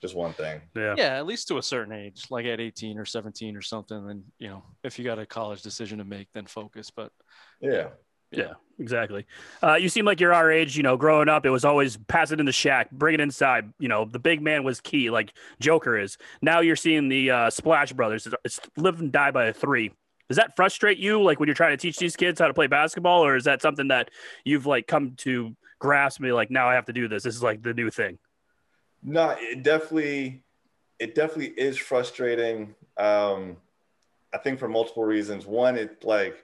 just 0.01 0.15
one 0.15 0.33
thing. 0.33 0.61
yeah. 0.75 0.95
Yeah, 0.97 1.17
at 1.19 1.27
least 1.27 1.49
to 1.49 1.59
a 1.59 1.63
certain 1.63 1.93
age, 1.95 2.25
like 2.31 2.47
at 2.47 2.61
18 2.61 2.99
or 2.99 3.05
17 3.05 3.57
or 3.57 3.63
something. 3.63 4.07
Then 4.07 4.25
you 4.39 4.49
know, 4.49 4.63
if 4.83 4.99
you 4.99 5.05
got 5.05 5.19
a 5.19 5.27
college 5.27 5.63
decision 5.63 5.99
to 5.99 6.05
make, 6.05 6.29
then 6.35 6.47
focus. 6.47 6.91
But 6.91 7.13
Yeah. 7.61 7.89
Yeah, 8.37 8.55
exactly. 8.79 9.27
Uh, 9.63 9.75
you 9.75 9.89
seem 9.89 10.05
like 10.05 10.21
you're 10.21 10.35
our 10.35 10.51
age. 10.51 10.77
You 10.77 10.83
know, 10.83 10.97
growing 10.97 11.29
up, 11.29 11.47
it 11.47 11.51
was 11.51 11.65
always 11.65 11.97
pass 11.97 12.33
it 12.33 12.41
in 12.41 12.47
the 12.47 12.53
shack, 12.53 12.91
bring 12.91 13.15
it 13.15 13.21
inside. 13.21 13.73
You 13.79 13.89
know, 13.89 14.05
the 14.05 14.19
big 14.19 14.43
man 14.43 14.65
was 14.65 14.81
key, 14.81 15.11
like 15.11 15.33
Joker 15.61 15.99
is. 15.99 16.19
Now 16.43 16.61
you're 16.61 16.77
seeing 16.77 17.09
the 17.09 17.31
uh, 17.31 17.51
Splash 17.51 17.93
Brothers. 17.93 18.27
It's, 18.27 18.35
it's 18.45 18.61
live 18.77 19.01
and 19.01 19.13
die 19.13 19.31
by 19.31 19.47
a 19.47 19.53
three. 19.53 19.93
Does 20.29 20.37
that 20.37 20.57
frustrate 20.57 20.99
you, 20.99 21.23
like 21.23 21.39
when 21.39 21.49
you're 21.49 21.55
trying 21.55 21.77
to 21.77 21.77
teach 21.77 21.99
these 21.99 22.17
kids 22.17 22.41
how 22.41 22.49
to 22.49 22.55
play 22.55 22.67
basketball, 22.67 23.25
or 23.25 23.37
is 23.37 23.45
that 23.45 23.61
something 23.61 23.89
that 23.89 24.11
you've 24.45 24.67
like 24.67 24.87
come 24.87 25.13
to 25.19 25.55
grasp? 25.79 26.21
Me 26.21 26.33
like 26.33 26.51
now 26.51 26.69
I 26.69 26.75
have 26.75 26.87
to 26.87 26.93
do 26.93 27.09
this. 27.09 27.23
This 27.23 27.35
is 27.35 27.43
like 27.43 27.63
the 27.63 27.75
new 27.75 27.91
thing. 27.91 28.19
No, 29.03 29.37
it 29.39 29.63
definitely, 29.63 30.43
it 30.99 31.15
definitely 31.15 31.55
is 31.59 31.77
frustrating. 31.77 32.75
Um, 32.97 33.59
I 34.33 34.39
think 34.39 34.59
for 34.59 34.67
multiple 34.67 35.05
reasons. 35.05 35.47
One, 35.47 35.77
it 35.77 36.05
like 36.05 36.44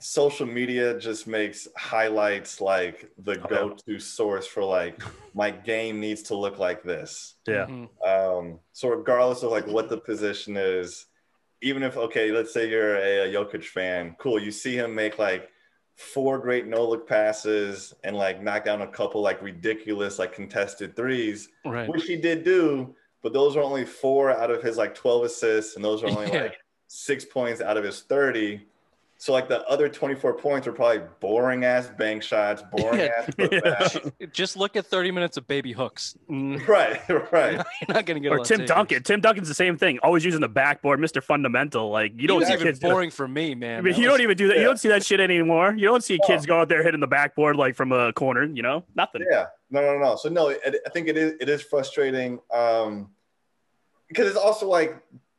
social 0.00 0.46
media 0.46 0.98
just 0.98 1.26
makes 1.26 1.66
highlights 1.76 2.60
like 2.60 3.10
the 3.18 3.32
yeah. 3.32 3.46
go-to 3.48 3.98
source 3.98 4.46
for 4.46 4.62
like 4.62 5.00
my 5.34 5.50
game 5.50 6.00
needs 6.00 6.22
to 6.22 6.36
look 6.36 6.58
like 6.58 6.82
this. 6.82 7.34
Yeah. 7.46 7.66
Mhm. 7.66 7.88
Um, 8.06 8.60
so 8.72 8.88
regardless 8.88 9.42
of 9.42 9.50
like 9.50 9.66
what 9.66 9.88
the 9.88 9.98
position 9.98 10.56
is, 10.56 11.06
even 11.60 11.82
if 11.82 11.96
okay, 11.96 12.30
let's 12.30 12.52
say 12.52 12.70
you're 12.70 12.96
a, 12.96 13.28
a 13.28 13.32
Jokic 13.32 13.64
fan, 13.64 14.14
cool. 14.18 14.40
You 14.40 14.52
see 14.52 14.76
him 14.76 14.94
make 14.94 15.18
like 15.18 15.50
four 15.96 16.38
great 16.38 16.68
no 16.68 16.88
look 16.88 17.08
passes 17.08 17.92
and 18.04 18.14
like 18.14 18.40
knock 18.40 18.64
down 18.64 18.82
a 18.82 18.86
couple 18.86 19.20
like 19.20 19.42
ridiculous 19.42 20.18
like 20.18 20.32
contested 20.32 20.94
threes, 20.94 21.48
right. 21.64 21.88
which 21.88 22.04
he 22.04 22.16
did 22.16 22.44
do, 22.44 22.94
but 23.22 23.32
those 23.32 23.56
are 23.56 23.62
only 23.62 23.84
four 23.84 24.30
out 24.30 24.50
of 24.50 24.62
his 24.62 24.76
like 24.76 24.94
12 24.94 25.24
assists, 25.24 25.74
and 25.74 25.84
those 25.84 26.04
are 26.04 26.06
only 26.06 26.28
Yeah. 26.32 26.42
like 26.42 26.58
six 26.86 27.24
points 27.24 27.60
out 27.60 27.76
of 27.76 27.82
his 27.84 28.02
30. 28.02 28.64
So 29.20 29.32
like 29.32 29.48
the 29.48 29.66
other 29.68 29.88
24 29.88 30.34
points 30.34 30.68
are 30.68 30.72
probably 30.72 31.02
boring 31.18 31.64
ass 31.64 31.88
bank 31.98 32.22
shots, 32.22 32.62
boring 32.70 33.00
Yeah. 33.00 33.10
ass 33.18 33.26
putbacks. 33.36 34.32
Just 34.32 34.56
look 34.56 34.76
at 34.76 34.86
30 34.86 35.10
minutes 35.10 35.36
of 35.36 35.44
baby 35.48 35.72
hooks. 35.72 36.16
Mm, 36.30 36.64
right, 36.68 37.00
right. 37.32 37.54
You're 37.88 37.94
not 37.96 38.06
gonna 38.06 38.20
get 38.20 38.28
a 38.30 38.34
Or 38.36 38.38
lot 38.38 38.46
Tim 38.46 38.58
takers. 38.58 38.68
Duncan. 38.68 39.02
Tim 39.02 39.20
Duncan's 39.20 39.48
the 39.48 39.54
same 39.54 39.76
thing. 39.76 39.98
Always 40.04 40.24
using 40.24 40.40
the 40.40 40.48
backboard, 40.48 41.00
Mr. 41.00 41.20
Fundamental. 41.20 41.90
Like 41.90 42.12
you 42.16 42.28
don't 42.28 42.38
That's 42.38 42.50
see 42.50 42.54
even 42.54 42.66
kids. 42.68 42.78
boring 42.78 43.10
for 43.10 43.26
me, 43.26 43.56
man. 43.56 43.78
I 43.78 43.80
mean, 43.80 43.96
you 43.96 44.02
was- 44.02 44.12
don't 44.12 44.20
even 44.22 44.36
do 44.36 44.46
that. 44.48 44.56
You 44.58 44.62
don't 44.64 44.78
see 44.78 44.88
that 44.90 45.04
shit 45.04 45.18
anymore. 45.18 45.74
You 45.76 45.86
don't 45.88 46.04
see 46.04 46.20
kids 46.24 46.46
go 46.46 46.60
out 46.60 46.68
there 46.68 46.84
hitting 46.84 47.00
the 47.00 47.08
backboard 47.08 47.56
like 47.56 47.74
from 47.74 47.90
a 47.90 48.12
corner. 48.12 48.44
You 48.44 48.62
know, 48.62 48.84
nothing. 48.94 49.24
Yeah, 49.28 49.46
no, 49.70 49.80
no, 49.80 49.98
no. 49.98 50.14
So 50.14 50.28
no, 50.28 50.50
it, 50.50 50.62
I 50.86 50.90
think 50.90 51.08
it 51.08 51.16
is 51.16 51.32
it 51.40 51.48
is 51.48 51.60
frustrating 51.60 52.38
um, 52.54 53.10
because 54.08 54.28
it's 54.28 54.36
also 54.38 54.68
like 54.68 54.96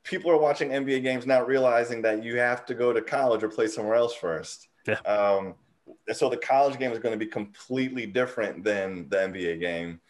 people 0.10 0.32
are 0.32 0.38
watching 0.38 0.70
NBA 0.70 1.04
games 1.04 1.28
not 1.28 1.48
realizing 1.48 2.02
that 2.02 2.24
you 2.24 2.38
have 2.38 2.66
to 2.66 2.74
go 2.74 2.92
to 2.92 3.00
college 3.00 3.44
or 3.44 3.48
play 3.48 3.68
somewhere 3.68 3.96
else 3.96 4.16
first. 4.16 4.68
Yeah. 4.88 5.00
Um, 5.02 5.54
so 6.12 6.30
the 6.30 6.38
college 6.38 6.80
game 6.80 6.92
is 6.92 6.98
going 6.98 7.18
to 7.18 7.24
be 7.24 7.30
completely 7.30 8.08
different 8.08 8.64
than 8.64 9.08
the 9.10 9.18
NBA 9.18 9.60
game. 9.60 10.02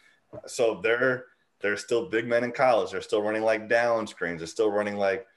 So 0.47 0.79
they're 0.81 1.25
they're 1.59 1.75
still 1.75 2.07
big 2.07 2.25
men 2.25 2.45
in 2.45 2.53
college. 2.53 2.91
They're 2.91 3.01
still 3.01 3.21
running 3.21 3.41
like 3.41 3.67
down 3.67 4.07
screens. 4.07 4.39
They're 4.39 4.47
still 4.47 4.71
running 4.71 4.95
like 4.95 5.27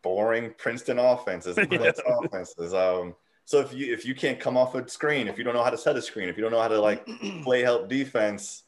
boring 0.00 0.54
Princeton 0.56 0.98
offenses 0.98 1.58
Yeah. 1.70 1.92
Offenses. 2.24 2.72
Um, 2.72 3.14
so 3.44 3.60
if 3.60 3.74
you 3.74 3.92
if 3.92 4.06
you 4.06 4.14
can't 4.14 4.40
come 4.40 4.56
off 4.56 4.74
a 4.74 4.88
screen, 4.88 5.28
if 5.28 5.36
you 5.36 5.44
don't 5.44 5.54
know 5.54 5.64
how 5.64 5.70
to 5.70 5.78
set 5.78 5.96
a 5.96 6.02
screen, 6.02 6.30
if 6.30 6.38
you 6.38 6.42
don't 6.42 6.52
know 6.52 6.62
how 6.62 6.68
to 6.68 6.80
like 6.80 7.06
play 7.42 7.60
help 7.62 7.90
defense, 7.90 8.62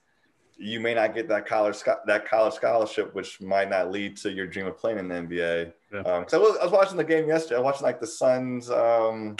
you 0.62 0.79
may 0.79 0.93
not 0.93 1.14
get 1.14 1.26
that 1.29 1.47
college 1.47 1.79
that 2.07 2.26
college 2.29 2.52
scholarship, 2.55 3.14
which 3.14 3.40
might 3.40 3.71
not 3.71 3.90
lead 3.90 4.17
to 4.19 4.31
your 4.31 4.47
dream 4.47 4.67
of 4.67 4.76
playing 4.76 4.99
in 4.99 5.09
the 5.09 5.14
NBA. 5.14 5.73
Yeah. 5.93 6.00
Um, 6.00 6.25
'cause 6.25 6.35
I 6.35 6.38
was 6.38 6.57
I 6.59 6.64
was 6.64 6.73
watching 6.73 6.97
the 6.99 7.05
game 7.05 7.26
yesterday. 7.29 7.57
I 7.57 7.59
was 7.61 7.64
watching 7.64 7.85
like 7.87 8.00
the 8.00 8.07
Suns. 8.07 8.71
Um, 8.71 9.37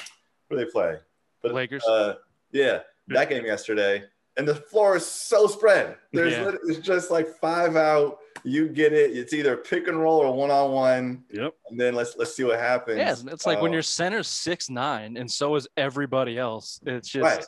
do 0.49 0.57
they 0.57 0.65
play? 0.65 0.99
But 1.43 1.53
Lakers. 1.53 1.85
uh, 1.87 2.15
yeah, 2.53 2.81
that 3.09 3.29
game 3.29 3.45
yesterday, 3.45 4.03
and 4.37 4.49
the 4.49 4.55
floor 4.55 4.97
is 4.97 5.05
so 5.07 5.47
spread. 5.47 5.97
There's 6.12 6.33
Yeah. 6.33 6.53
it's 6.65 6.79
just 6.81 7.11
like 7.11 7.29
five 7.39 7.77
out. 7.77 8.19
You 8.43 8.69
get 8.69 8.95
it. 8.95 9.15
It's 9.15 9.35
either 9.35 9.57
pick 9.59 9.87
and 9.89 10.00
roll 10.00 10.21
or 10.21 10.33
one 10.35 10.50
on 10.50 10.73
one, 10.73 11.25
Yep. 11.31 11.55
and 11.69 11.79
then 11.79 11.95
let's 11.95 12.17
let's 12.17 12.35
see 12.35 12.45
what 12.45 12.59
happens. 12.59 12.97
Yeah, 12.99 13.33
it's 13.33 13.45
like 13.45 13.61
when 13.61 13.71
Um, 13.71 13.75
your 13.75 13.83
center's 13.83 14.29
six 14.29 14.71
nine, 14.71 15.19
and 15.19 15.31
so 15.31 15.55
is 15.57 15.69
everybody 15.77 16.39
else. 16.39 16.81
It's 16.87 17.09
just 17.11 17.23
Right. 17.23 17.47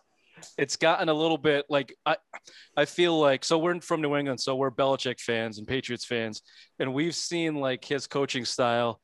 It's 0.59 0.77
gotten 0.77 1.09
a 1.09 1.15
little 1.15 1.39
bit 1.39 1.67
like 1.69 1.95
I, 2.05 2.17
I 2.77 2.85
feel 2.85 3.19
like 3.19 3.45
so 3.45 3.59
we're 3.59 3.81
from 3.81 4.03
New 4.03 4.17
England, 4.17 4.41
so 4.41 4.57
we're 4.57 4.71
Belichick 4.71 5.21
fans 5.21 5.59
and 5.59 5.67
Patriots 5.67 6.05
fans, 6.05 6.43
and 6.79 6.93
we've 6.95 7.15
seen 7.15 7.57
like 7.57 7.85
his 7.85 8.07
coaching 8.07 8.45
style 8.45 9.01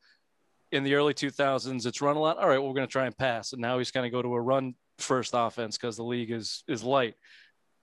in 0.71 0.83
the 0.83 0.95
early 0.95 1.13
2000s. 1.13 1.85
It's 1.85 2.01
run 2.01 2.15
a 2.15 2.19
lot. 2.19 2.37
All 2.37 2.47
right, 2.47 2.57
well, 2.57 2.67
we're 2.67 2.75
going 2.75 2.87
to 2.87 2.91
try 2.91 3.05
and 3.05 3.17
pass, 3.17 3.53
and 3.53 3.61
now 3.61 3.77
he's 3.77 3.91
going 3.91 4.05
to 4.05 4.09
go 4.09 4.21
to 4.21 4.33
a 4.33 4.41
run 4.41 4.75
first 4.99 5.31
offense 5.33 5.77
because 5.77 5.97
the 5.97 6.03
league 6.03 6.31
is 6.31 6.63
is 6.67 6.83
light. 6.83 7.15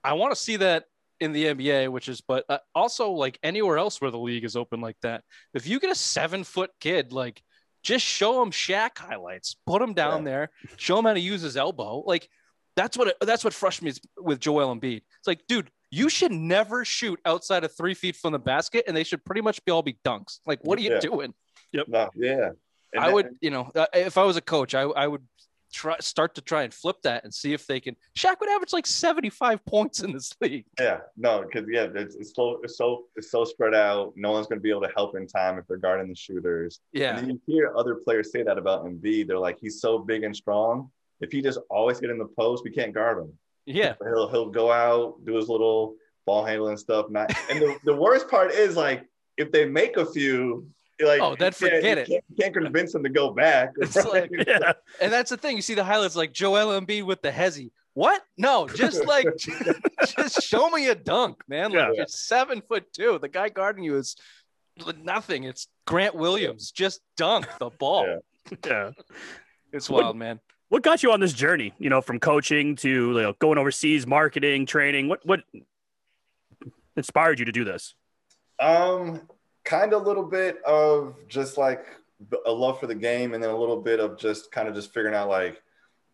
I 0.03 0.13
want 0.13 0.33
to 0.33 0.39
see 0.39 0.57
that 0.57 0.85
in 1.19 1.31
the 1.31 1.45
NBA, 1.45 1.89
which 1.91 2.07
is, 2.07 2.21
but 2.21 2.45
uh, 2.47 2.59
also 2.75 3.11
like 3.11 3.39
anywhere 3.43 3.77
else 3.77 3.99
where 3.99 4.11
the 4.11 4.19
league 4.19 4.43
is 4.43 4.55
open 4.55 4.81
like 4.81 4.97
that. 5.01 5.23
If 5.53 5.67
you 5.67 5.79
get 5.79 5.91
a 5.91 5.95
seven 5.95 6.43
foot 6.43 6.71
kid, 6.79 7.11
like 7.11 7.41
just 7.83 8.05
show 8.05 8.41
him 8.41 8.51
Shaq 8.51 8.97
highlights, 8.97 9.55
put 9.65 9.81
him 9.81 9.93
down 9.93 10.19
yeah. 10.19 10.31
there, 10.31 10.49
show 10.77 10.99
him 10.99 11.05
how 11.05 11.13
to 11.13 11.19
use 11.19 11.41
his 11.41 11.57
elbow. 11.57 12.03
Like 12.05 12.29
that's 12.77 12.97
what 12.97 13.17
that's 13.19 13.43
what 13.43 13.53
frustrates 13.53 14.01
me 14.01 14.09
with 14.23 14.39
Joel 14.39 14.73
Embiid. 14.73 15.01
It's 15.17 15.27
like, 15.27 15.41
dude, 15.47 15.69
you 15.91 16.07
should 16.07 16.31
never 16.31 16.85
shoot 16.85 17.19
outside 17.25 17.65
of 17.65 17.75
three 17.75 17.95
feet 17.95 18.15
from 18.15 18.31
the 18.31 18.39
basket, 18.39 18.85
and 18.87 18.95
they 18.95 19.03
should 19.03 19.25
pretty 19.25 19.41
much 19.41 19.63
be 19.65 19.71
all 19.71 19.81
be 19.81 19.97
dunks. 20.05 20.39
Like, 20.45 20.59
what 20.63 20.79
are 20.79 20.81
you 20.81 20.91
yeah. 20.91 20.99
doing? 20.99 21.33
Yep. 21.73 21.87
No, 21.89 22.09
yeah. 22.15 22.49
And 22.93 23.03
I 23.03 23.11
would, 23.11 23.35
you 23.41 23.49
know, 23.49 23.69
uh, 23.75 23.87
if 23.93 24.17
I 24.17 24.23
was 24.23 24.37
a 24.37 24.41
coach, 24.41 24.73
I, 24.73 24.83
I 24.83 25.07
would 25.07 25.23
try 25.73 25.97
start 25.99 26.35
to 26.35 26.41
try 26.41 26.63
and 26.63 26.73
flip 26.73 26.97
that 27.03 27.23
and 27.23 27.33
see 27.33 27.53
if 27.53 27.67
they 27.67 27.79
can. 27.79 27.95
Shaq 28.17 28.39
would 28.39 28.49
average 28.49 28.73
like 28.73 28.87
seventy 28.87 29.29
five 29.29 29.65
points 29.65 30.01
in 30.01 30.13
this 30.13 30.33
league. 30.39 30.65
Yeah, 30.79 30.99
no, 31.17 31.43
because 31.43 31.67
yeah, 31.71 31.87
it's, 31.93 32.15
it's, 32.15 32.33
so 32.35 32.59
it's 32.63 32.77
so 32.77 33.05
it's 33.15 33.31
so 33.31 33.43
spread 33.43 33.73
out. 33.73 34.13
No 34.15 34.31
one's 34.31 34.47
going 34.47 34.59
to 34.59 34.63
be 34.63 34.69
able 34.69 34.83
to 34.83 34.91
help 34.95 35.17
in 35.17 35.27
time 35.27 35.57
if 35.57 35.65
they're 35.67 35.77
guarding 35.77 36.07
the 36.07 36.15
shooters. 36.15 36.79
Yeah, 36.93 37.17
and 37.17 37.27
you 37.27 37.41
hear 37.47 37.73
other 37.75 37.95
players 37.95 38.31
say 38.31 38.43
that 38.43 38.57
about 38.57 38.85
Embiid. 38.85 39.27
They're 39.27 39.39
like, 39.39 39.57
he's 39.59 39.81
so 39.81 39.99
big 39.99 40.23
and 40.23 40.35
strong. 40.35 40.91
If 41.19 41.31
he 41.31 41.41
just 41.41 41.59
always 41.69 41.99
get 41.99 42.09
in 42.09 42.17
the 42.17 42.25
post, 42.25 42.63
we 42.63 42.71
can't 42.71 42.93
guard 42.93 43.19
him. 43.19 43.33
Yeah, 43.65 43.95
he'll 44.03 44.29
he'll 44.29 44.49
go 44.49 44.71
out, 44.71 45.15
do 45.25 45.35
his 45.35 45.49
little 45.49 45.95
ball 46.25 46.45
handling 46.45 46.77
stuff. 46.77 47.09
Not, 47.09 47.33
and 47.49 47.61
the, 47.61 47.77
the 47.83 47.95
worst 47.95 48.29
part 48.29 48.51
is 48.51 48.75
like 48.75 49.05
if 49.37 49.51
they 49.51 49.65
make 49.65 49.97
a 49.97 50.05
few, 50.05 50.67
like, 50.99 51.21
oh, 51.21 51.35
then 51.35 51.51
forget 51.51 51.83
you 51.83 51.89
it. 51.89 52.07
Can't, 52.07 52.23
can't, 52.39 52.53
convince 52.53 52.91
them 52.93 53.03
to 53.03 53.09
go 53.09 53.31
back. 53.31 53.73
It's 53.77 53.95
like, 53.95 54.31
yeah. 54.47 54.73
And 54.99 55.13
that's 55.13 55.29
the 55.29 55.37
thing. 55.37 55.55
You 55.55 55.61
see 55.61 55.75
the 55.75 55.83
highlights 55.83 56.15
like 56.15 56.33
Joel 56.33 56.79
Embiid 56.79 57.03
with 57.03 57.21
the 57.21 57.31
hezzy. 57.31 57.71
What? 57.93 58.21
No, 58.37 58.67
just 58.67 59.05
like 59.05 59.25
just 59.37 60.43
show 60.43 60.69
me 60.69 60.87
a 60.89 60.95
dunk, 60.95 61.41
man. 61.47 61.71
Like 61.71 61.89
yeah. 61.95 62.03
seven 62.07 62.61
foot 62.61 62.93
two. 62.93 63.17
The 63.19 63.27
guy 63.27 63.49
guarding 63.49 63.83
you 63.83 63.97
is 63.97 64.15
nothing. 65.01 65.45
It's 65.45 65.67
Grant 65.87 66.13
Williams. 66.13 66.69
Just 66.69 67.01
dunk 67.15 67.47
the 67.59 67.71
ball. 67.71 68.05
Yeah. 68.07 68.57
yeah. 68.67 68.91
It's 69.73 69.89
wild, 69.89 70.15
man. 70.15 70.39
What 70.69 70.83
got 70.83 71.01
you 71.01 71.11
on 71.11 71.19
this 71.19 71.33
journey? 71.33 71.73
You 71.79 71.89
know, 71.89 72.01
from 72.01 72.19
coaching 72.19 72.75
to 72.77 72.89
you 72.89 73.21
know, 73.21 73.33
going 73.39 73.57
overseas, 73.57 74.05
marketing, 74.05 74.65
training. 74.65 75.07
What 75.07 75.25
what 75.25 75.41
inspired 76.95 77.39
you 77.39 77.45
to 77.45 77.51
do 77.51 77.63
this? 77.63 77.95
Um, 78.59 79.21
kind 79.63 79.93
of 79.93 80.01
a 80.01 80.05
little 80.05 80.23
bit 80.23 80.61
of 80.63 81.15
just 81.27 81.57
like 81.57 81.85
a 82.45 82.51
love 82.51 82.79
for 82.79 82.87
the 82.87 82.95
game 82.95 83.33
and 83.33 83.43
then 83.43 83.49
a 83.49 83.57
little 83.57 83.81
bit 83.81 83.99
of 83.99 84.17
just 84.17 84.51
kind 84.51 84.67
of 84.67 84.73
just 84.73 84.93
figuring 84.93 85.15
out 85.15 85.29
like 85.29 85.61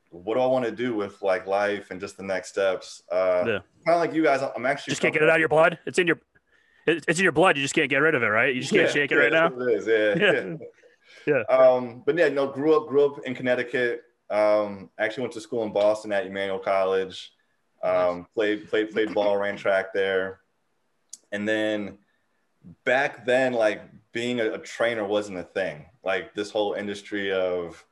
what 0.10 0.36
do 0.36 0.41
I 0.41 0.45
want 0.45 0.65
to 0.65 0.72
do 0.72 0.93
with 0.93 1.22
like 1.22 1.48
life 1.48 1.89
and 1.89 2.00
just 2.00 2.17
the 2.17 2.24
next 2.24 2.50
steps. 2.50 3.01
Uh, 3.12 3.43
yeah. 3.45 3.60
Kind 3.86 3.95
of 3.95 4.00
like 4.00 4.13
you 4.13 4.24
guys, 4.24 4.41
I'm 4.55 4.65
actually 4.65 4.91
just 4.91 5.01
can't 5.01 5.13
get 5.13 5.24
it 5.24 5.29
out 5.29 5.36
of 5.36 5.39
your 5.39 5.50
blood. 5.50 5.79
It's 5.86 5.98
in 5.98 6.05
your, 6.05 6.19
it's 6.86 7.17
in 7.19 7.24
your 7.24 7.31
blood. 7.31 7.57
You 7.57 7.63
just 7.63 7.74
can't 7.74 7.89
get 7.89 7.98
rid 7.98 8.13
of 8.13 8.22
it, 8.22 8.27
right? 8.27 8.53
You 8.53 8.62
just 8.62 8.74
can't 8.74 8.88
yeah, 8.88 8.93
shake 8.93 9.12
it 9.12 9.15
yeah, 9.15 9.22
right 9.22 9.31
now. 9.31 9.48
It 9.48 9.74
is, 9.74 9.88
yeah. 9.88 10.15
yeah. 11.25 11.33
yeah. 11.36 11.43
Um, 11.50 12.03
but 12.05 12.17
yeah, 12.17 12.29
no, 12.29 12.48
grew 12.48 12.75
up, 12.75 12.88
grew 12.88 13.05
up 13.05 13.25
in 13.25 13.33
Connecticut. 13.33 14.03
Um, 14.34 14.90
actually 14.98 15.22
went 15.22 15.34
to 15.34 15.42
school 15.42 15.63
in 15.63 15.72
Boston 15.72 16.12
at 16.12 16.25
Emmanuel 16.25 16.58
College. 16.58 17.32
Um, 17.84 17.92
nice. 18.18 18.25
played, 18.34 18.70
played, 18.70 18.92
played 18.92 19.13
ball, 19.13 19.38
ran 19.38 19.58
track 19.58 19.94
there. 19.94 20.40
And 21.32 21.48
then 21.48 22.00
back 22.84 23.25
then, 23.28 23.54
like 23.54 23.84
being 24.12 24.40
a, 24.40 24.54
a, 24.54 24.58
trainer 24.58 25.06
wasn't 25.06 25.38
a 25.38 25.44
thing. 25.44 25.86
Like 26.04 26.34
this 26.34 26.50
whole 26.50 26.74
industry 26.74 27.32
of, 27.32 27.86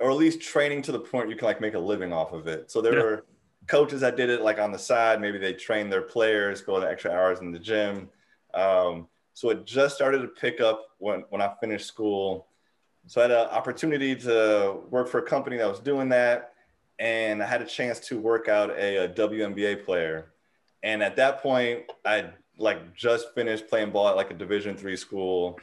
or 0.00 0.10
at 0.10 0.16
least 0.16 0.40
training 0.40 0.82
to 0.82 0.92
the 0.92 0.98
point 0.98 1.30
you 1.30 1.36
can 1.36 1.46
like 1.46 1.60
make 1.60 1.74
a 1.74 1.78
living 1.78 2.12
off 2.12 2.32
of 2.32 2.48
it. 2.48 2.72
So 2.72 2.80
there 2.80 2.96
yeah. 2.96 3.02
were 3.02 3.24
coaches 3.68 4.00
that 4.00 4.16
did 4.16 4.30
it 4.30 4.42
like 4.42 4.58
on 4.58 4.72
the 4.72 4.78
side. 4.78 5.20
Maybe 5.20 5.38
they 5.38 5.52
trained 5.52 5.92
their 5.92 6.02
players, 6.02 6.60
go 6.60 6.80
the 6.80 6.88
extra 6.88 7.12
hours 7.12 7.38
in 7.38 7.52
the 7.52 7.58
gym. 7.60 8.08
Um, 8.52 9.06
so 9.32 9.50
it 9.50 9.64
just 9.64 9.94
started 9.94 10.22
to 10.22 10.28
pick 10.28 10.60
up 10.60 10.86
when, 10.98 11.24
when 11.30 11.40
I 11.40 11.52
finished 11.60 11.86
school. 11.86 12.48
So 13.06 13.20
I 13.20 13.24
had 13.24 13.30
an 13.30 13.48
opportunity 13.48 14.16
to 14.16 14.80
work 14.90 15.08
for 15.08 15.18
a 15.18 15.22
company 15.22 15.58
that 15.58 15.68
was 15.68 15.80
doing 15.80 16.08
that. 16.10 16.52
And 16.98 17.42
I 17.42 17.46
had 17.46 17.60
a 17.60 17.66
chance 17.66 18.00
to 18.00 18.18
work 18.18 18.48
out 18.48 18.70
a, 18.70 19.04
a 19.04 19.08
WNBA 19.08 19.84
player. 19.84 20.32
And 20.82 21.02
at 21.02 21.16
that 21.16 21.42
point, 21.42 21.90
I 22.04 22.30
like 22.58 22.94
just 22.94 23.34
finished 23.34 23.68
playing 23.68 23.90
ball 23.90 24.08
at 24.08 24.16
like 24.16 24.30
a 24.30 24.34
division 24.34 24.76
three 24.76 24.96
school 24.96 25.58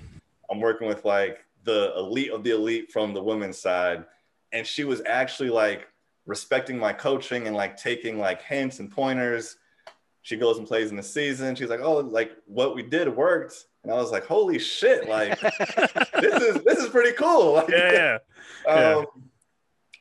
i'm 0.50 0.60
working 0.60 0.88
with 0.88 1.06
like 1.06 1.46
the 1.64 1.94
elite 1.98 2.32
of 2.32 2.44
the 2.44 2.52
elite 2.52 2.92
from 2.92 3.14
the 3.14 3.24
women's 3.24 3.58
side 3.58 4.04
and 4.52 4.66
she 4.66 4.84
was 4.84 5.02
actually 5.06 5.50
like 5.50 5.88
respecting 6.26 6.78
my 6.78 6.92
coaching 6.92 7.48
and 7.48 7.56
like 7.56 7.78
taking 7.78 8.20
like 8.20 8.42
hints 8.42 8.80
and 8.80 8.92
pointers 8.92 9.58
she 10.22 10.38
goes 10.38 10.58
and 10.58 10.68
plays 10.68 10.92
in 10.92 10.96
the 10.96 11.04
season 11.04 11.56
she's 11.56 11.70
like 11.70 11.82
oh 11.82 11.98
like 11.98 12.32
what 12.46 12.76
we 12.76 12.84
did 12.84 13.08
worked 13.16 13.66
and 13.84 13.92
i 13.92 13.96
was 13.96 14.12
like 14.12 14.26
holy 14.26 14.60
shit 14.60 15.08
like 15.10 15.40
this 16.22 16.42
is 16.42 16.64
this 16.64 16.80
is 16.80 16.90
pretty 16.90 17.12
cool 17.14 17.54
like, 17.56 17.70
yeah, 17.70 18.18
yeah. 18.66 18.72
Um, 18.72 19.06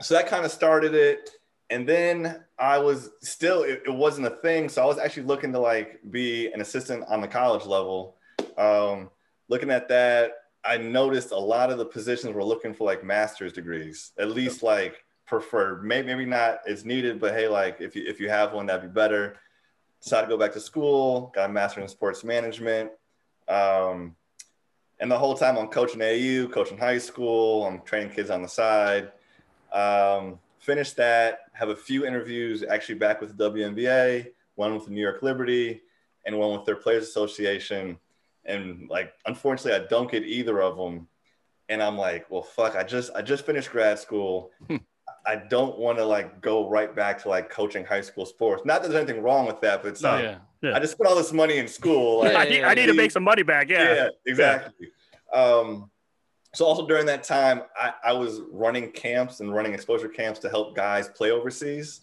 so 0.02 0.14
that 0.14 0.26
kind 0.26 0.44
of 0.44 0.50
started 0.50 0.94
it 0.94 1.30
and 1.70 1.88
then 1.88 2.44
I 2.58 2.78
was 2.78 3.10
still 3.22 3.62
it, 3.62 3.82
it, 3.86 3.94
wasn't 3.94 4.26
a 4.26 4.30
thing, 4.30 4.68
so 4.68 4.82
I 4.82 4.86
was 4.86 4.98
actually 4.98 5.22
looking 5.22 5.52
to 5.52 5.60
like 5.60 6.00
be 6.10 6.52
an 6.52 6.60
assistant 6.60 7.04
on 7.08 7.20
the 7.20 7.28
college 7.28 7.64
level. 7.64 8.16
Um, 8.58 9.08
looking 9.48 9.70
at 9.70 9.88
that, 9.88 10.32
I 10.64 10.76
noticed 10.76 11.30
a 11.30 11.38
lot 11.38 11.70
of 11.70 11.78
the 11.78 11.86
positions 11.86 12.34
were 12.34 12.44
looking 12.44 12.74
for 12.74 12.84
like 12.84 13.04
master's 13.04 13.52
degrees, 13.52 14.12
at 14.18 14.30
least 14.30 14.62
like 14.62 15.04
preferred. 15.26 15.84
Maybe 15.84 16.08
maybe 16.08 16.26
not 16.26 16.58
it's 16.66 16.84
needed, 16.84 17.20
but 17.20 17.34
hey, 17.34 17.46
like 17.46 17.80
if 17.80 17.94
you 17.94 18.04
if 18.06 18.20
you 18.20 18.28
have 18.28 18.52
one, 18.52 18.66
that'd 18.66 18.82
be 18.82 18.92
better. 18.92 19.36
Decided 20.02 20.26
to 20.26 20.30
go 20.30 20.38
back 20.38 20.52
to 20.52 20.60
school, 20.60 21.30
got 21.34 21.50
a 21.50 21.52
master 21.52 21.80
in 21.80 21.88
sports 21.88 22.24
management. 22.24 22.90
Um, 23.48 24.16
and 24.98 25.10
the 25.10 25.18
whole 25.18 25.34
time 25.34 25.58
I'm 25.58 25.68
coaching 25.68 26.00
AAU, 26.00 26.52
coaching 26.52 26.78
high 26.78 26.98
school, 26.98 27.66
I'm 27.66 27.80
training 27.82 28.10
kids 28.10 28.30
on 28.30 28.42
the 28.42 28.48
side. 28.48 29.12
Um, 29.72 30.38
finished 30.58 30.96
that, 30.96 31.40
have 31.52 31.70
a 31.70 31.76
few 31.76 32.06
interviews 32.06 32.62
actually 32.62 32.96
back 32.96 33.20
with 33.20 33.36
the 33.36 33.50
WNBA, 33.50 34.28
one 34.54 34.74
with 34.74 34.84
the 34.84 34.90
New 34.90 35.00
York 35.00 35.22
Liberty, 35.22 35.82
and 36.26 36.38
one 36.38 36.52
with 36.52 36.66
their 36.66 36.76
Players 36.76 37.04
Association. 37.04 37.98
And 38.44 38.88
like, 38.90 39.12
unfortunately, 39.26 39.82
I 39.82 39.88
don't 39.88 40.10
get 40.10 40.24
either 40.24 40.60
of 40.60 40.76
them. 40.76 41.08
And 41.68 41.82
I'm 41.82 41.96
like, 41.96 42.30
well, 42.30 42.42
fuck, 42.42 42.76
I 42.76 42.82
just 42.82 43.10
I 43.14 43.22
just 43.22 43.46
finished 43.46 43.70
grad 43.70 43.98
school. 43.98 44.50
I 45.26 45.36
don't 45.36 45.78
want 45.78 45.98
to 45.98 46.04
like 46.04 46.40
go 46.40 46.68
right 46.68 46.94
back 46.94 47.22
to 47.22 47.28
like 47.28 47.50
coaching 47.50 47.84
high 47.84 48.00
school 48.00 48.26
sports. 48.26 48.64
Not 48.64 48.82
that 48.82 48.90
there's 48.90 49.02
anything 49.02 49.22
wrong 49.22 49.46
with 49.46 49.60
that, 49.60 49.82
but 49.82 49.90
it's 49.90 50.02
no, 50.02 50.10
like, 50.10 50.24
yeah. 50.24 50.38
Yeah. 50.62 50.76
I 50.76 50.80
just 50.80 50.92
spent 50.92 51.08
all 51.08 51.16
this 51.16 51.32
money 51.32 51.56
in 51.56 51.68
school. 51.68 52.20
Like, 52.20 52.36
I, 52.36 52.44
need, 52.44 52.64
I 52.64 52.74
need 52.74 52.86
to 52.86 52.94
make 52.94 53.10
some 53.10 53.24
money 53.24 53.42
back. 53.42 53.68
Yeah, 53.68 53.94
yeah 53.94 54.08
exactly. 54.26 54.88
Um, 55.32 55.90
so 56.54 56.66
also 56.66 56.86
during 56.86 57.06
that 57.06 57.22
time, 57.22 57.62
I, 57.76 57.92
I, 58.04 58.12
was 58.12 58.40
running 58.50 58.90
camps 58.90 59.40
and 59.40 59.54
running 59.54 59.72
exposure 59.72 60.08
camps 60.08 60.40
to 60.40 60.50
help 60.50 60.74
guys 60.74 61.08
play 61.08 61.30
overseas. 61.30 62.00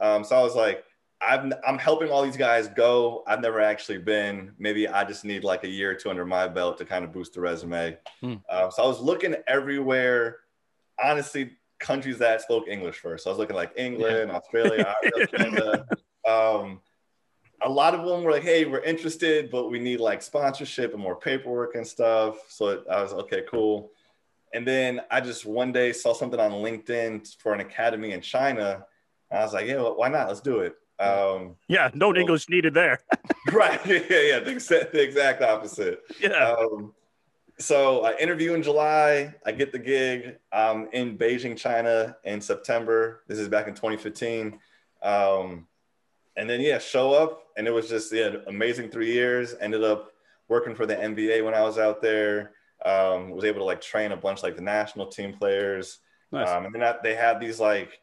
Um, 0.00 0.24
so 0.24 0.36
I 0.36 0.42
was 0.42 0.54
like, 0.54 0.84
I'm, 1.20 1.52
I'm 1.66 1.78
helping 1.78 2.10
all 2.10 2.22
these 2.22 2.36
guys 2.36 2.68
go. 2.68 3.22
I've 3.26 3.40
never 3.40 3.60
actually 3.60 3.98
been. 3.98 4.52
Maybe 4.58 4.88
I 4.88 5.04
just 5.04 5.24
need 5.24 5.44
like 5.44 5.64
a 5.64 5.68
year 5.68 5.90
or 5.90 5.94
two 5.94 6.10
under 6.10 6.24
my 6.24 6.48
belt 6.48 6.78
to 6.78 6.84
kind 6.84 7.04
of 7.04 7.12
boost 7.12 7.34
the 7.34 7.40
resume. 7.40 7.96
Hmm. 8.20 8.34
Uh, 8.48 8.70
so 8.70 8.82
I 8.82 8.86
was 8.86 9.00
looking 9.00 9.36
everywhere. 9.46 10.38
Honestly, 11.02 11.52
countries 11.78 12.18
that 12.18 12.40
spoke 12.40 12.68
English 12.68 12.98
first. 12.98 13.24
So 13.24 13.30
I 13.30 13.32
was 13.32 13.38
looking 13.38 13.56
like 13.56 13.72
England, 13.76 14.30
yeah. 14.30 14.36
Australia, 14.36 14.94
Canada. 15.36 15.86
Um, 16.28 16.80
a 17.62 17.68
lot 17.68 17.94
of 17.94 18.06
them 18.06 18.22
were 18.22 18.32
like, 18.32 18.42
"Hey, 18.42 18.64
we're 18.64 18.82
interested, 18.82 19.50
but 19.50 19.70
we 19.70 19.78
need 19.78 20.00
like 20.00 20.22
sponsorship 20.22 20.92
and 20.92 21.02
more 21.02 21.16
paperwork 21.16 21.74
and 21.74 21.86
stuff." 21.86 22.36
So 22.48 22.84
I 22.90 23.02
was 23.02 23.12
okay, 23.12 23.42
cool. 23.48 23.90
And 24.52 24.66
then 24.66 25.00
I 25.10 25.20
just 25.20 25.44
one 25.44 25.72
day 25.72 25.92
saw 25.92 26.12
something 26.12 26.38
on 26.38 26.52
LinkedIn 26.52 27.36
for 27.38 27.54
an 27.54 27.60
academy 27.60 28.12
in 28.12 28.20
China. 28.20 28.84
I 29.30 29.40
was 29.40 29.52
like, 29.52 29.66
"Yeah, 29.66 29.76
well, 29.76 29.96
why 29.96 30.08
not? 30.08 30.28
Let's 30.28 30.40
do 30.40 30.60
it." 30.60 30.76
Um, 30.98 31.56
yeah, 31.68 31.90
no 31.94 32.12
so, 32.12 32.20
English 32.20 32.48
needed 32.48 32.74
there. 32.74 33.00
right? 33.52 33.80
Yeah, 33.86 34.20
yeah, 34.20 34.38
the 34.40 34.52
exact, 34.52 34.92
the 34.92 35.02
exact 35.02 35.42
opposite. 35.42 36.00
Yeah. 36.20 36.54
Um, 36.58 36.92
so 37.58 38.04
I 38.04 38.16
interview 38.16 38.54
in 38.54 38.62
July. 38.62 39.34
I 39.44 39.52
get 39.52 39.72
the 39.72 39.78
gig. 39.78 40.36
I'm 40.52 40.88
in 40.92 41.16
Beijing, 41.16 41.56
China, 41.56 42.16
in 42.24 42.40
September. 42.40 43.22
This 43.28 43.38
is 43.38 43.48
back 43.48 43.68
in 43.68 43.74
2015. 43.74 44.58
Um, 45.02 45.66
and 46.36 46.50
then 46.50 46.60
yeah, 46.60 46.78
show 46.78 47.12
up, 47.12 47.44
and 47.56 47.66
it 47.66 47.70
was 47.70 47.88
just 47.88 48.12
yeah, 48.12 48.36
amazing 48.48 48.90
three 48.90 49.12
years. 49.12 49.54
Ended 49.60 49.84
up 49.84 50.12
working 50.48 50.74
for 50.74 50.86
the 50.86 50.96
NBA 50.96 51.44
when 51.44 51.54
I 51.54 51.62
was 51.62 51.78
out 51.78 52.02
there. 52.02 52.52
Um, 52.84 53.30
was 53.30 53.44
able 53.44 53.60
to 53.60 53.64
like 53.64 53.80
train 53.80 54.12
a 54.12 54.16
bunch 54.16 54.42
like 54.42 54.56
the 54.56 54.62
national 54.62 55.06
team 55.06 55.32
players. 55.32 56.00
Nice. 56.32 56.48
Um, 56.48 56.66
and 56.66 56.74
then 56.74 56.80
that, 56.80 57.02
they 57.02 57.14
had 57.14 57.38
these 57.38 57.60
like 57.60 58.00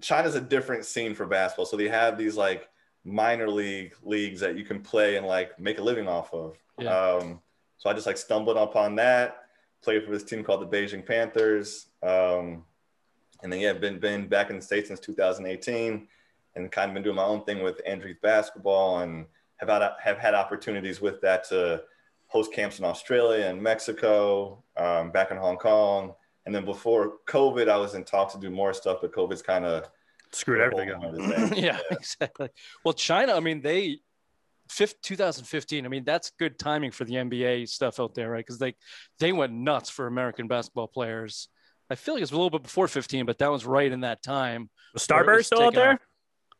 China's 0.00 0.34
a 0.34 0.40
different 0.40 0.84
scene 0.84 1.14
for 1.14 1.26
basketball. 1.26 1.66
So 1.66 1.76
they 1.76 1.88
have 1.88 2.18
these 2.18 2.36
like 2.36 2.68
minor 3.04 3.48
league 3.48 3.94
leagues 4.02 4.40
that 4.40 4.56
you 4.56 4.64
can 4.64 4.80
play 4.80 5.16
and 5.16 5.26
like 5.26 5.58
make 5.58 5.78
a 5.78 5.82
living 5.82 6.06
off 6.06 6.32
of. 6.34 6.58
Yeah. 6.78 6.94
Um, 6.94 7.40
so 7.78 7.88
I 7.88 7.94
just 7.94 8.06
like 8.06 8.18
stumbled 8.18 8.56
upon 8.56 8.96
that. 8.96 9.44
Played 9.82 10.04
for 10.04 10.10
this 10.10 10.24
team 10.24 10.44
called 10.44 10.60
the 10.60 10.76
Beijing 10.76 11.06
Panthers. 11.06 11.86
Um, 12.02 12.64
and 13.42 13.52
then 13.52 13.60
yeah, 13.60 13.72
been 13.72 13.98
been 13.98 14.26
back 14.26 14.50
in 14.50 14.56
the 14.56 14.62
states 14.62 14.88
since 14.88 15.00
2018, 15.00 16.08
and 16.56 16.72
kind 16.72 16.90
of 16.90 16.94
been 16.94 17.02
doing 17.02 17.16
my 17.16 17.24
own 17.24 17.44
thing 17.44 17.62
with 17.62 17.80
Andrews 17.86 18.16
basketball, 18.20 18.98
and 19.00 19.26
have 19.56 19.68
had 19.68 19.88
have 20.00 20.18
had 20.18 20.34
opportunities 20.34 21.00
with 21.00 21.20
that 21.20 21.44
to 21.50 21.82
host 22.26 22.52
camps 22.52 22.78
in 22.78 22.84
Australia 22.84 23.46
and 23.46 23.62
Mexico, 23.62 24.62
um, 24.76 25.10
back 25.12 25.30
in 25.30 25.36
Hong 25.36 25.56
Kong, 25.56 26.14
and 26.44 26.54
then 26.54 26.64
before 26.64 27.18
COVID, 27.28 27.68
I 27.68 27.76
was 27.76 27.94
in 27.94 28.04
talks 28.04 28.34
to 28.34 28.40
do 28.40 28.50
more 28.50 28.74
stuff, 28.74 28.98
but 29.00 29.12
COVID's 29.12 29.42
kind 29.42 29.64
of 29.64 29.88
Screwed 30.32 30.60
everything 30.60 30.90
up. 30.90 31.56
yeah, 31.56 31.78
exactly. 31.90 32.50
Well, 32.84 32.92
China, 32.92 33.34
I 33.34 33.40
mean, 33.40 33.62
they, 33.62 34.00
fifth, 34.07 34.07
2015, 34.68 35.84
I 35.84 35.88
mean, 35.88 36.04
that's 36.04 36.32
good 36.38 36.58
timing 36.58 36.90
for 36.90 37.04
the 37.04 37.14
NBA 37.14 37.68
stuff 37.68 38.00
out 38.00 38.14
there, 38.14 38.30
right? 38.30 38.44
Because 38.44 38.58
they, 38.58 38.74
they 39.18 39.32
went 39.32 39.52
nuts 39.52 39.90
for 39.90 40.06
American 40.06 40.48
basketball 40.48 40.88
players. 40.88 41.48
I 41.90 41.94
feel 41.94 42.14
like 42.14 42.22
it's 42.22 42.32
a 42.32 42.36
little 42.36 42.50
bit 42.50 42.62
before 42.62 42.88
15, 42.88 43.26
but 43.26 43.38
that 43.38 43.50
was 43.50 43.64
right 43.64 43.90
in 43.90 44.00
that 44.02 44.22
time. 44.22 44.68
Was 44.92 45.00
Where 45.08 45.20
it 45.20 45.22
Starbury 45.22 45.36
was 45.38 45.46
still 45.46 45.62
out 45.62 45.74
there? 45.74 45.92
off. 45.92 45.98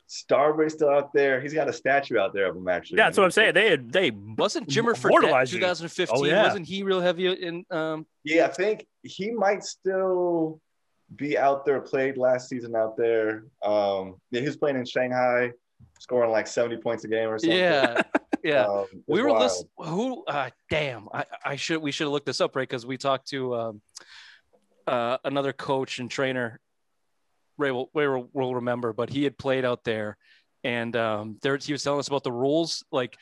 Starbury's 0.09 0.73
still 0.73 0.88
out 0.88 1.12
there. 1.12 1.38
He's 1.38 1.53
got 1.53 1.69
a 1.69 1.73
statue 1.73 2.19
out 2.19 2.33
there 2.33 2.47
of 2.47 2.57
him 2.57 2.67
actually. 2.67 2.97
Yeah, 2.97 3.05
that's 3.05 3.19
what 3.19 3.25
I'm 3.25 3.31
saying. 3.31 3.53
They 3.53 3.69
had 3.69 3.93
they 3.93 4.11
Wasn't 4.11 4.67
Jimmer 4.67 4.95
Fredette 4.95 5.50
2015? 5.50 6.07
Oh, 6.11 6.25
yeah. 6.25 6.45
Wasn't 6.45 6.67
he 6.67 6.83
real 6.83 7.00
heavy 7.00 7.27
in? 7.27 7.67
Um, 7.71 8.07
Yeah, 8.25 8.47
I 8.47 8.49
think 8.49 8.87
he 9.03 9.31
might 9.31 9.62
still 9.62 10.61
be 11.15 11.37
out 11.37 11.67
there. 11.67 11.81
Played 11.83 12.17
last 12.17 12.49
season 12.49 12.75
out 12.75 12.97
there. 12.97 13.45
Um, 13.62 14.15
yeah, 14.31 14.41
he 14.41 14.47
was 14.47 14.57
playing 14.57 14.79
in 14.79 14.87
Shanghai, 14.87 15.53
scoring 15.99 16.31
like 16.31 16.47
70 16.47 16.79
points 16.79 17.05
a 17.05 17.09
game 17.09 17.29
or 17.29 17.39
something. 17.39 17.59
yeah, 17.59 18.03
yeah. 18.45 18.67
Um, 18.67 18.87
we 19.07 19.23
were 19.23 19.29
wild. 19.29 19.43
listening. 19.43 19.71
Who? 19.79 20.25
Uh, 20.27 20.51
damn, 20.71 21.09
I, 21.13 21.25
I 21.45 21.57
should. 21.57 21.83
We 21.83 21.93
should 21.93 22.05
have 22.05 22.13
looked 22.13 22.27
this 22.27 22.41
up, 22.41 22.57
right? 22.57 22.69
Because 22.69 22.87
we 22.87 22.97
talked 22.97 23.29
to 23.29 23.55
um, 23.55 23.83
uh, 24.87 25.19
another 25.25 25.53
coach 25.53 25.99
and 25.99 26.11
trainer. 26.11 26.61
Ray 27.57 27.71
will, 27.73 27.91
Ray 27.95 28.07
will, 28.07 28.29
will 28.33 28.55
remember, 28.55 28.93
but 28.93 29.11
he 29.11 29.25
had 29.25 29.37
played 29.37 29.65
out 29.65 29.85
there, 29.85 30.17
and 30.63 30.95
um, 30.97 31.39
there 31.43 31.57
he 31.57 31.73
was 31.73 31.83
telling 31.83 31.99
us 31.99 32.09
about 32.09 32.23
the 32.23 32.33
rules. 32.33 32.85
Like, 32.93 33.17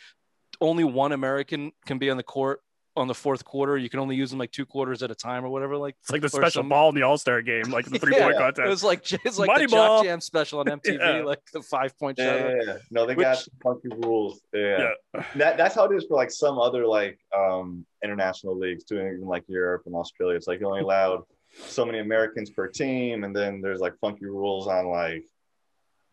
only 0.60 0.84
one 0.84 1.12
American 1.12 1.72
can 1.86 1.98
be 1.98 2.10
on 2.10 2.16
the 2.16 2.22
court 2.22 2.60
on 2.96 3.06
the 3.08 3.14
fourth 3.14 3.44
quarter. 3.44 3.76
You 3.76 3.88
can 3.90 4.00
only 4.00 4.16
use 4.16 4.30
them 4.30 4.38
like 4.38 4.50
two 4.50 4.64
quarters 4.66 5.02
at 5.02 5.10
a 5.10 5.14
time 5.14 5.44
or 5.44 5.48
whatever. 5.48 5.76
Like, 5.76 5.96
it's 6.00 6.10
like 6.10 6.22
the 6.22 6.28
special 6.28 6.60
some- 6.60 6.68
ball 6.68 6.88
in 6.88 6.94
the 6.94 7.02
All 7.02 7.18
Star 7.18 7.42
game, 7.42 7.64
like 7.70 7.86
the 7.86 7.98
three 8.00 8.14
Yeah, 8.16 8.24
point 8.24 8.36
contest. 8.38 8.58
it 8.58 8.62
contest. 8.62 8.70
was 8.70 8.84
like 8.84 9.12
it's 9.26 9.38
like 9.38 9.56
the 9.58 9.66
Moneyball. 9.66 9.70
Jock 9.98 10.04
Jam 10.04 10.20
special 10.20 10.58
on 10.60 10.66
MTV, 10.78 10.98
Yeah. 10.98 11.24
like 11.24 11.40
the 11.52 11.62
five 11.62 11.98
point 11.98 12.18
shot. 12.18 12.24
Yeah, 12.24 12.48
yeah, 12.48 12.62
yeah. 12.66 12.76
no, 12.90 13.06
they 13.06 13.14
got 13.14 13.36
Which- 13.36 13.44
some 13.44 13.54
funky 13.62 13.88
rules. 14.06 14.40
Yeah. 14.52 14.88
Yeah. 15.14 15.22
That, 15.36 15.56
that's 15.56 15.74
how 15.74 15.84
it 15.84 15.94
is 15.94 16.04
for 16.08 16.16
like 16.16 16.30
some 16.30 16.58
other 16.58 16.86
like 16.86 17.18
um, 17.36 17.84
international 18.02 18.56
leagues 18.58 18.84
too, 18.84 18.96
even 19.00 19.22
like 19.26 19.44
Europe 19.48 19.82
and 19.86 19.94
Australia. 19.94 20.36
It's 20.36 20.46
like 20.46 20.60
you're 20.60 20.68
only 20.68 20.82
allowed 20.82 21.22
so 21.68 21.84
many 21.86 22.00
Americans 22.00 22.50
per 22.50 22.66
team, 22.68 23.24
and 23.24 23.34
then 23.34 23.60
there's 23.60 23.80
like 23.80 23.94
funky 24.00 24.26
rules 24.26 24.66
on 24.66 24.86
like 24.88 25.24
the 25.24 25.35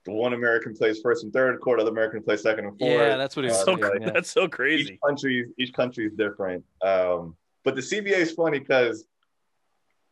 one 0.05 0.33
American 0.33 0.73
plays 0.75 0.99
first 1.01 1.23
and 1.23 1.31
third 1.31 1.59
quarter, 1.61 1.83
the 1.83 1.91
American 1.91 2.21
plays 2.21 2.41
second 2.41 2.65
and 2.65 2.77
fourth. 2.77 2.91
Yeah, 2.91 3.15
that's 3.15 3.35
what 3.35 3.45
he 3.45 3.49
was 3.51 3.59
Uh, 3.59 3.65
so 3.65 3.75
saying. 3.77 3.93
yeah, 4.01 4.07
yeah. 4.07 4.11
that's 4.11 4.29
so 4.29 4.47
crazy. 4.47 4.93
each 4.93 4.99
country 5.05 5.47
each 5.57 5.73
country 5.73 6.05
is 6.07 6.13
different. 6.13 6.63
Um, 6.81 7.35
but 7.63 7.75
the 7.75 7.81
CBA 7.81 8.17
is 8.17 8.31
funny 8.33 8.59
because 8.59 9.05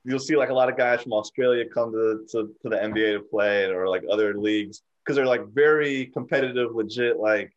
you'll 0.06 0.20
see 0.20 0.36
like 0.38 0.50
a 0.50 0.54
lot 0.54 0.70
of 0.70 0.78
guys 0.78 1.02
from 1.04 1.14
Australia 1.14 1.66
come 1.68 1.92
to, 1.92 2.26
to, 2.32 2.54
to 2.62 2.70
the 2.70 2.76
NBA 2.78 3.18
to 3.18 3.20
play 3.20 3.66
or 3.66 3.88
like 3.88 4.04
other 4.10 4.36
leagues 4.38 4.82
because 5.04 5.16
they're 5.16 5.26
like 5.26 5.46
very 5.50 6.06
competitive, 6.08 6.74
legit, 6.74 7.18
like 7.20 7.52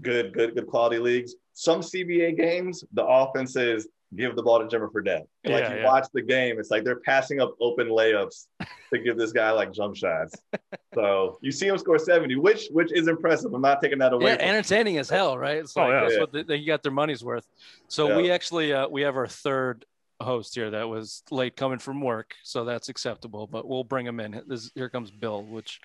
good, 0.00 0.32
good, 0.32 0.54
good 0.54 0.66
quality 0.66 0.98
leagues. 0.98 1.34
Some 1.54 1.80
CBA 1.80 2.36
games, 2.36 2.84
the 2.92 3.04
offense 3.04 3.56
is 3.56 3.88
give 4.16 4.36
the 4.36 4.42
ball 4.42 4.58
to 4.58 4.64
Jimmer 4.66 4.90
Fredette. 4.90 5.24
And, 5.44 5.54
like 5.54 5.64
Yeah, 5.64 5.74
you 5.74 5.80
yeah. 5.80 5.84
watch 5.86 6.06
the 6.12 6.22
game, 6.22 6.58
it's 6.58 6.70
like 6.70 6.84
they're 6.84 7.00
passing 7.00 7.40
up 7.40 7.54
open 7.60 7.88
layups 7.88 8.46
to 8.92 8.98
give 8.98 9.16
this 9.18 9.32
guy 9.32 9.50
like 9.50 9.72
jump 9.72 9.96
shots. 9.96 10.34
so 10.94 11.38
you 11.42 11.50
see 11.52 11.66
him 11.66 11.78
score 11.78 11.98
70, 11.98 12.36
which 12.36 12.68
which 12.70 12.92
is 12.92 13.08
impressive. 13.08 13.52
I'm 13.52 13.62
not 13.62 13.80
taking 13.80 13.98
that 13.98 14.12
away. 14.12 14.26
yeah, 14.26 14.36
from 14.36 14.44
him. 14.46 14.54
entertaining 14.56 14.98
as 14.98 15.08
hell, 15.10 15.36
right? 15.38 15.58
It's 15.58 15.76
Oh, 15.76 15.82
like 15.82 15.90
yeah. 15.92 16.00
that's 16.00 16.14
Yeah. 16.14 16.20
what 16.20 16.32
they, 16.32 16.42
they 16.42 16.64
got 16.64 16.82
their 16.82 16.92
money's 16.92 17.24
worth. 17.24 17.46
So 17.88 18.08
Yeah. 18.08 18.16
we 18.16 18.30
actually 18.30 18.72
uh, 18.72 18.88
we 18.88 19.02
have 19.02 19.16
our 19.16 19.26
third 19.26 19.84
host 20.20 20.54
here 20.54 20.70
that 20.70 20.88
was 20.88 21.22
late 21.30 21.56
coming 21.56 21.78
from 21.78 22.00
work, 22.00 22.34
so 22.44 22.64
that's 22.64 22.88
acceptable. 22.88 23.46
But 23.46 23.66
we'll 23.68 23.84
bring 23.84 24.06
him 24.06 24.20
in. 24.20 24.42
This, 24.46 24.70
here 24.74 24.88
comes 24.88 25.10
Bill, 25.10 25.42
which 25.42 25.80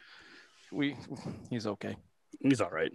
we 0.71 0.95
he's 1.49 1.65
okay. 1.65 1.95
He's 2.41 2.61
all 2.61 2.69
right. 2.69 2.91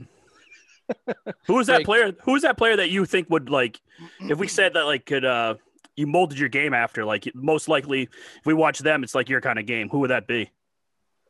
who 1.47 1.55
was 1.55 1.67
that 1.69 1.79
Like- 1.79 1.87
player? 1.87 2.13
Who 2.25 2.33
was 2.33 2.43
that 2.43 2.57
player 2.57 2.77
that 2.77 2.91
you 2.91 3.05
think 3.05 3.29
would 3.31 3.49
like? 3.51 3.81
If 4.21 4.39
we 4.39 4.49
said 4.49 4.75
that, 4.75 4.85
like, 4.85 5.07
could 5.07 5.25
uh, 5.25 5.55
you 5.97 6.07
molded 6.07 6.39
your 6.39 6.49
game 6.49 6.75
after? 6.75 7.05
Like, 7.05 7.31
most 7.35 7.69
likely, 7.69 8.03
if 8.03 8.47
we 8.47 8.55
watch 8.55 8.81
them, 8.81 9.05
it's 9.05 9.15
like 9.15 9.29
your 9.29 9.41
kind 9.41 9.59
of 9.59 9.67
game. 9.67 9.89
Who 9.91 10.01
would 10.01 10.11
that 10.11 10.27
be? 10.27 10.51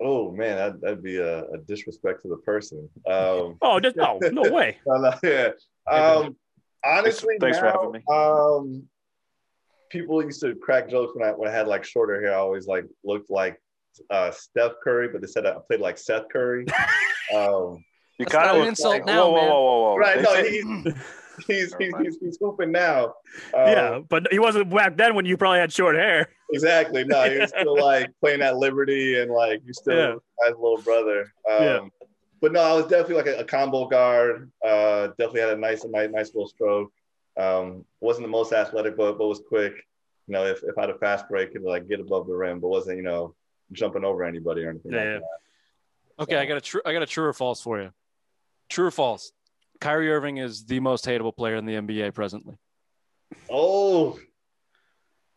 Oh 0.01 0.33
man, 0.33 0.57
that, 0.57 0.81
that'd 0.81 1.03
be 1.03 1.17
a, 1.19 1.45
a 1.45 1.59
disrespect 1.69 2.23
to 2.23 2.29
the 2.29 2.39
person. 2.39 2.89
Um, 3.07 3.59
Oh, 3.63 3.79
just, 3.81 3.97
no, 3.97 4.19
no 4.23 4.43
way. 4.51 4.79
no, 4.87 4.97
no, 4.97 5.15
yeah. 5.23 5.51
Um, 5.91 6.37
honestly, 6.85 7.37
Thanks 7.41 7.59
for 7.59 7.67
now, 7.67 7.73
having 7.81 7.93
me. 7.93 8.01
Um, 8.13 8.83
people 9.91 10.23
used 10.25 10.41
to 10.41 10.55
crack 10.57 10.89
jokes 10.91 11.13
when 11.15 11.29
I 11.29 11.33
when 11.33 11.49
I 11.49 11.53
had 11.53 11.69
like 11.69 11.85
shorter 11.85 12.21
hair. 12.21 12.33
I 12.33 12.37
always 12.39 12.67
like 12.67 12.87
looked 13.05 13.31
like 13.31 13.61
uh, 14.11 14.31
Steph 14.33 14.73
Curry, 14.83 15.09
but 15.09 15.21
they 15.21 15.27
said 15.29 15.47
I 15.47 15.57
played 15.69 15.81
like 15.81 15.99
Seth 15.99 16.29
Curry. 16.33 16.67
um, 17.35 17.85
You 18.19 18.27
That's 18.27 18.33
kind 18.35 18.47
not 18.47 18.57
of 18.57 18.63
an 18.63 18.69
insult 18.69 18.95
like, 18.95 19.07
now, 19.07 19.29
whoa, 19.29 19.33
whoa, 19.33 19.41
man. 19.41 19.51
whoa, 19.51 19.63
whoa, 19.63 19.91
whoa. 19.91 19.97
right? 19.97 20.17
They 20.17 20.23
No, 20.23 20.35
say- 20.35 20.51
he's 20.51 20.95
he's 21.47 21.75
he's, 21.79 21.93
mind. 21.93 22.05
he's, 22.07 22.17
he's 22.21 22.39
hooping 22.41 22.71
now. 22.71 23.07
Um, 23.53 23.67
yeah, 23.67 23.99
but 24.09 24.29
he 24.31 24.39
wasn't 24.39 24.71
back 24.71 24.97
then 24.97 25.15
when 25.17 25.25
you 25.27 25.37
probably 25.37 25.59
had 25.59 25.73
short 25.73 25.97
hair. 25.97 26.29
Exactly. 26.53 27.05
No, 27.05 27.29
he 27.29 27.39
was 27.39 27.51
still 27.51 27.77
like 27.85 28.11
playing 28.21 28.41
at 28.43 28.57
Liberty 28.57 29.19
and 29.21 29.31
like 29.33 29.61
you 29.67 29.73
still 29.73 29.97
Yeah. 29.97 30.49
as 30.49 30.55
little 30.55 30.79
brother. 30.83 31.33
Um, 31.51 31.63
Yeah. 31.63 31.81
But 32.41 32.53
no, 32.53 32.61
I 32.61 32.75
was 32.75 32.85
definitely 32.87 33.15
like 33.17 33.27
a, 33.27 33.39
a 33.39 33.45
combo 33.45 33.87
guard. 33.89 34.51
Uh, 34.63 35.07
definitely 35.19 35.41
had 35.41 35.51
a 35.51 35.57
nice, 35.57 35.83
a 35.85 35.89
nice, 35.89 36.11
nice 36.13 36.27
little 36.35 36.47
stroke. 36.49 36.93
Um, 37.39 37.85
wasn't 38.01 38.25
the 38.27 38.31
most 38.31 38.53
athletic, 38.53 38.97
but 38.99 39.17
but 39.19 39.27
was 39.27 39.41
quick. 39.49 39.73
You 40.29 40.33
know, 40.35 40.45
if, 40.45 40.63
if 40.63 40.77
I 40.77 40.83
had 40.83 40.91
a 40.91 40.99
fast 40.99 41.27
break, 41.29 41.53
could 41.53 41.63
like 41.63 41.89
get 41.89 42.01
above 42.01 42.27
the 42.27 42.35
rim, 42.35 42.61
but 42.61 42.69
wasn't 42.69 42.99
you 42.99 43.03
know 43.03 43.35
jumping 43.73 44.05
over 44.05 44.23
anybody 44.25 44.63
or 44.63 44.71
anything. 44.71 44.93
Yeah. 44.93 45.15
Like 45.15 45.21
that. 45.23 46.23
Okay, 46.23 46.37
I 46.37 46.45
got 46.47 46.59
a 46.59 46.61
true 46.61 46.83
I 46.85 46.93
got 46.93 47.03
a 47.03 47.07
true 47.07 47.25
or 47.25 47.33
false 47.33 47.61
for 47.63 47.81
you. 47.81 47.91
True 48.69 48.87
or 48.87 48.91
false? 48.91 49.33
Kyrie 49.81 50.11
Irving 50.11 50.39
is 50.39 50.65
the 50.65 50.81
most 50.81 51.05
hateable 51.05 51.37
player 51.37 51.57
in 51.57 51.67
the 51.67 51.75
NBA 51.75 52.15
presently. 52.15 52.57
Oh, 53.51 54.19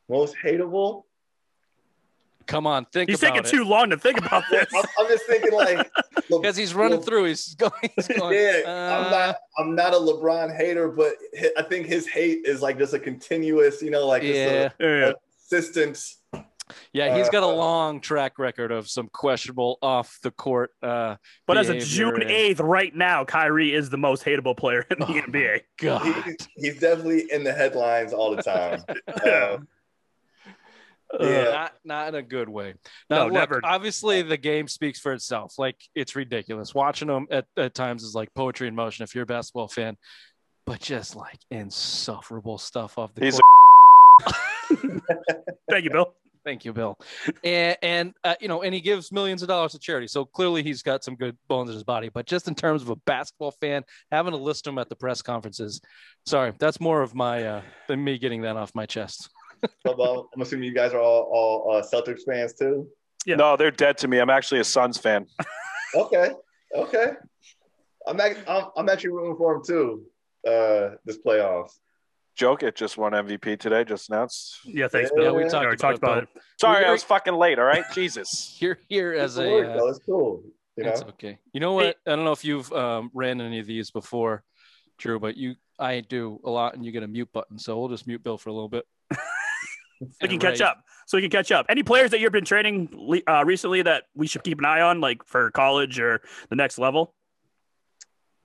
most 0.10 0.36
hateable. 0.44 1.04
Come 2.46 2.66
on, 2.66 2.86
think 2.86 3.10
He's 3.10 3.22
about 3.22 3.36
taking 3.36 3.46
it. 3.46 3.50
too 3.52 3.66
long 3.66 3.90
to 3.90 3.98
think 3.98 4.18
about 4.20 4.46
this. 4.50 4.68
I'm, 4.74 4.86
I'm 5.00 5.08
just 5.10 5.26
thinking 5.26 5.52
like 5.52 5.92
because 6.30 6.56
he's 6.56 6.74
running 6.74 7.00
Le- 7.00 7.04
through. 7.06 7.26
He's 7.26 7.54
going. 7.56 7.72
He's 7.94 8.08
going 8.08 8.36
yeah, 8.36 8.62
uh, 8.66 8.70
I'm 9.04 9.12
not. 9.12 9.36
I'm 9.58 9.76
not 9.76 9.94
a 9.94 9.98
LeBron 9.98 10.56
hater, 10.56 10.88
but 10.88 11.16
I 11.58 11.64
think 11.64 11.88
his 11.88 12.08
hate 12.08 12.46
is 12.46 12.62
like 12.62 12.78
just 12.78 12.94
a 12.94 13.00
continuous, 13.00 13.82
you 13.82 13.92
know, 13.92 14.08
like 14.08 14.22
just 14.22 14.34
Yeah, 14.40 14.70
a 14.80 15.00
Yeah. 15.00 15.12
consistent. 15.50 16.02
Yeah. 16.94 17.18
He's 17.18 17.30
got 17.30 17.44
a 17.44 17.48
uh, 17.48 17.54
long 17.54 18.02
track 18.02 18.38
record 18.40 18.72
of 18.72 18.90
some 18.90 19.10
questionable 19.12 19.78
off 19.82 20.18
the 20.24 20.32
court. 20.32 20.72
Uh, 20.82 21.16
But 21.46 21.58
as 21.58 21.70
of 21.70 21.80
June 21.80 22.22
8th, 22.22 22.60
right 22.62 22.94
now, 22.96 23.24
Kyrie 23.26 23.74
is 23.74 23.90
the 23.90 23.98
most 23.98 24.24
hateable 24.24 24.56
player 24.58 24.86
in 24.92 25.00
the 25.00 25.06
Oh, 25.06 25.14
NBA. 25.14 25.62
God. 25.80 26.24
He's, 26.26 26.36
he's 26.56 26.80
definitely 26.80 27.32
in 27.32 27.44
the 27.44 27.54
headlines 27.54 28.14
all 28.14 28.36
the 28.36 28.42
time. 28.44 28.84
Uh, 31.10 31.26
Yeah. 31.26 31.44
not 31.52 31.74
not 31.86 32.08
in 32.10 32.16
a 32.16 32.22
good 32.22 32.50
way. 32.50 32.74
Now, 33.10 33.20
No, 33.20 33.24
look, 33.28 33.34
never. 33.34 33.62
obviously 33.64 34.24
the 34.24 34.36
game 34.36 34.68
speaks 34.68 35.00
for 35.00 35.14
itself. 35.14 35.58
Like 35.58 35.78
it's 35.96 36.18
ridiculous. 36.18 36.76
Watching 36.76 37.08
them 37.08 37.28
at, 37.32 37.46
at 37.56 37.74
times 37.74 38.04
is 38.04 38.14
like 38.14 38.34
poetry 38.34 38.68
in 38.68 38.76
motion 38.76 39.04
if 39.04 39.16
you're 39.16 39.24
a 39.24 39.26
basketball 39.26 39.70
fan, 39.70 39.96
but 40.66 40.82
just 40.82 41.16
like 41.16 41.40
insufferable 41.50 42.58
stuff 42.58 42.98
off 42.98 43.14
the 43.14 43.24
He's 43.24 43.40
court. 43.40 44.36
Thank 45.70 45.86
you, 45.86 45.92
Bill. 45.92 46.14
Thank 46.48 46.64
you, 46.64 46.72
Bill. 46.72 46.98
And 47.44 47.76
and 47.82 48.14
uh, 48.24 48.36
you 48.40 48.48
know, 48.48 48.62
and 48.62 48.74
he 48.74 48.80
gives 48.80 49.12
millions 49.12 49.42
of 49.42 49.50
dollars 49.50 49.74
to 49.74 49.80
charity. 49.80 50.08
So 50.08 50.24
clearly 50.24 50.64
he's 50.64 50.82
got 50.82 51.04
some 51.04 51.18
good 51.18 51.38
bones 51.50 51.70
in 51.70 51.74
his 51.74 51.84
body. 51.84 52.08
But 52.08 52.26
just 52.26 52.48
in 52.48 52.56
terms 52.56 52.82
of 52.82 52.90
a 52.90 52.96
basketball 52.96 53.52
fan, 53.60 53.84
having 54.14 54.32
to 54.32 54.38
list 54.38 54.66
him 54.66 54.78
at 54.78 54.88
the 54.88 54.96
press 54.96 55.22
conferences, 55.22 55.82
sorry, 56.26 56.54
that's 56.58 56.80
more 56.80 57.02
of 57.02 57.14
my 57.14 57.44
uh, 57.44 57.62
than 57.90 58.02
me 58.02 58.18
getting 58.18 58.44
that 58.44 58.56
off 58.56 58.74
my 58.74 58.86
chest. 58.86 59.30
so, 59.86 60.30
I'm 60.34 60.42
assuming 60.42 60.70
you 60.70 60.74
guys 60.74 60.94
are 60.94 61.02
all, 61.02 61.30
all 61.34 61.76
uh, 61.76 61.84
Celtics 61.84 62.22
fans 62.26 62.54
too. 62.54 62.88
Yeah. 63.26 63.36
No, 63.36 63.58
they're 63.58 63.70
dead 63.70 63.98
to 63.98 64.08
me. 64.08 64.20
I'm 64.20 64.30
actually 64.30 64.62
a 64.62 64.64
Suns 64.64 64.98
fan. 64.98 65.26
Okay, 65.96 66.32
okay. 66.76 67.12
I'm, 68.06 68.20
act- 68.20 68.44
I'm 68.46 68.66
I'm 68.76 68.90
actually 68.90 69.12
rooting 69.12 69.38
for 69.38 69.56
him 69.56 69.62
too. 69.66 70.04
Uh, 70.46 70.96
this 71.06 71.18
playoffs. 71.18 71.80
Jokic 72.38 72.76
just 72.76 72.98
won 72.98 73.14
MVP 73.14 73.60
today, 73.60 73.84
just 73.84 74.10
announced. 74.10 74.60
Yeah, 74.64 74.88
thanks, 74.88 75.12
Yeah, 75.16 75.24
Bill. 75.24 75.36
we 75.36 75.44
We 75.44 75.50
talked 75.50 75.66
talked, 75.66 75.80
talked 75.80 75.98
about 75.98 76.18
about 76.20 76.24
it. 76.36 76.42
Sorry, 76.62 76.78
We're- 76.80 76.90
I 76.90 76.92
was 76.92 77.04
fucking 77.04 77.34
late. 77.34 77.58
All 77.60 77.66
right, 77.66 77.84
Jesus. 77.94 78.58
You're 78.62 78.78
here 78.88 79.14
as 79.14 79.38
a. 79.38 79.50
work, 79.50 79.68
uh, 79.68 79.78
though. 79.78 79.88
It's 79.90 80.00
cool. 80.06 80.44
You 80.78 80.84
know, 80.84 80.90
It's 80.92 81.02
okay. 81.02 81.40
You 81.54 81.60
know 81.60 81.74
what? 81.74 81.98
I 82.06 82.12
don't 82.16 82.24
know 82.24 82.32
if 82.32 82.46
you've 82.46 82.72
um, 82.72 83.10
ran 83.14 83.42
any 83.42 83.60
of 83.60 83.66
these 83.66 83.90
before, 83.90 84.44
Drew, 85.00 85.20
but 85.20 85.36
you, 85.36 85.56
I 85.80 86.02
do 86.02 86.40
a 86.44 86.50
lot, 86.52 86.76
and 86.76 86.86
you 86.86 86.92
get 86.92 87.02
a 87.02 87.08
mute 87.08 87.30
button. 87.34 87.58
So 87.58 87.80
we'll 87.80 87.90
just 87.90 88.06
mute 88.06 88.24
Bill 88.24 88.38
for 88.38 88.50
a 88.50 88.54
little 88.54 88.70
bit. 88.70 88.86
So 89.12 89.18
we 90.22 90.28
can 90.28 90.40
catch 90.40 90.62
up. 90.62 90.84
So 91.08 91.18
we 91.18 91.24
can 91.24 91.32
catch 91.32 91.52
up. 91.52 91.66
Any 91.70 91.82
players 91.82 92.12
that 92.12 92.20
you've 92.20 92.32
been 92.32 92.46
training 92.46 93.22
uh, 93.28 93.44
recently 93.46 93.82
that 93.82 94.04
we 94.14 94.28
should 94.28 94.44
keep 94.44 94.60
an 94.60 94.66
eye 94.66 94.82
on, 94.82 95.02
like 95.02 95.24
for 95.26 95.50
college 95.50 96.00
or 96.00 96.22
the 96.50 96.56
next 96.56 96.78
level? 96.78 97.16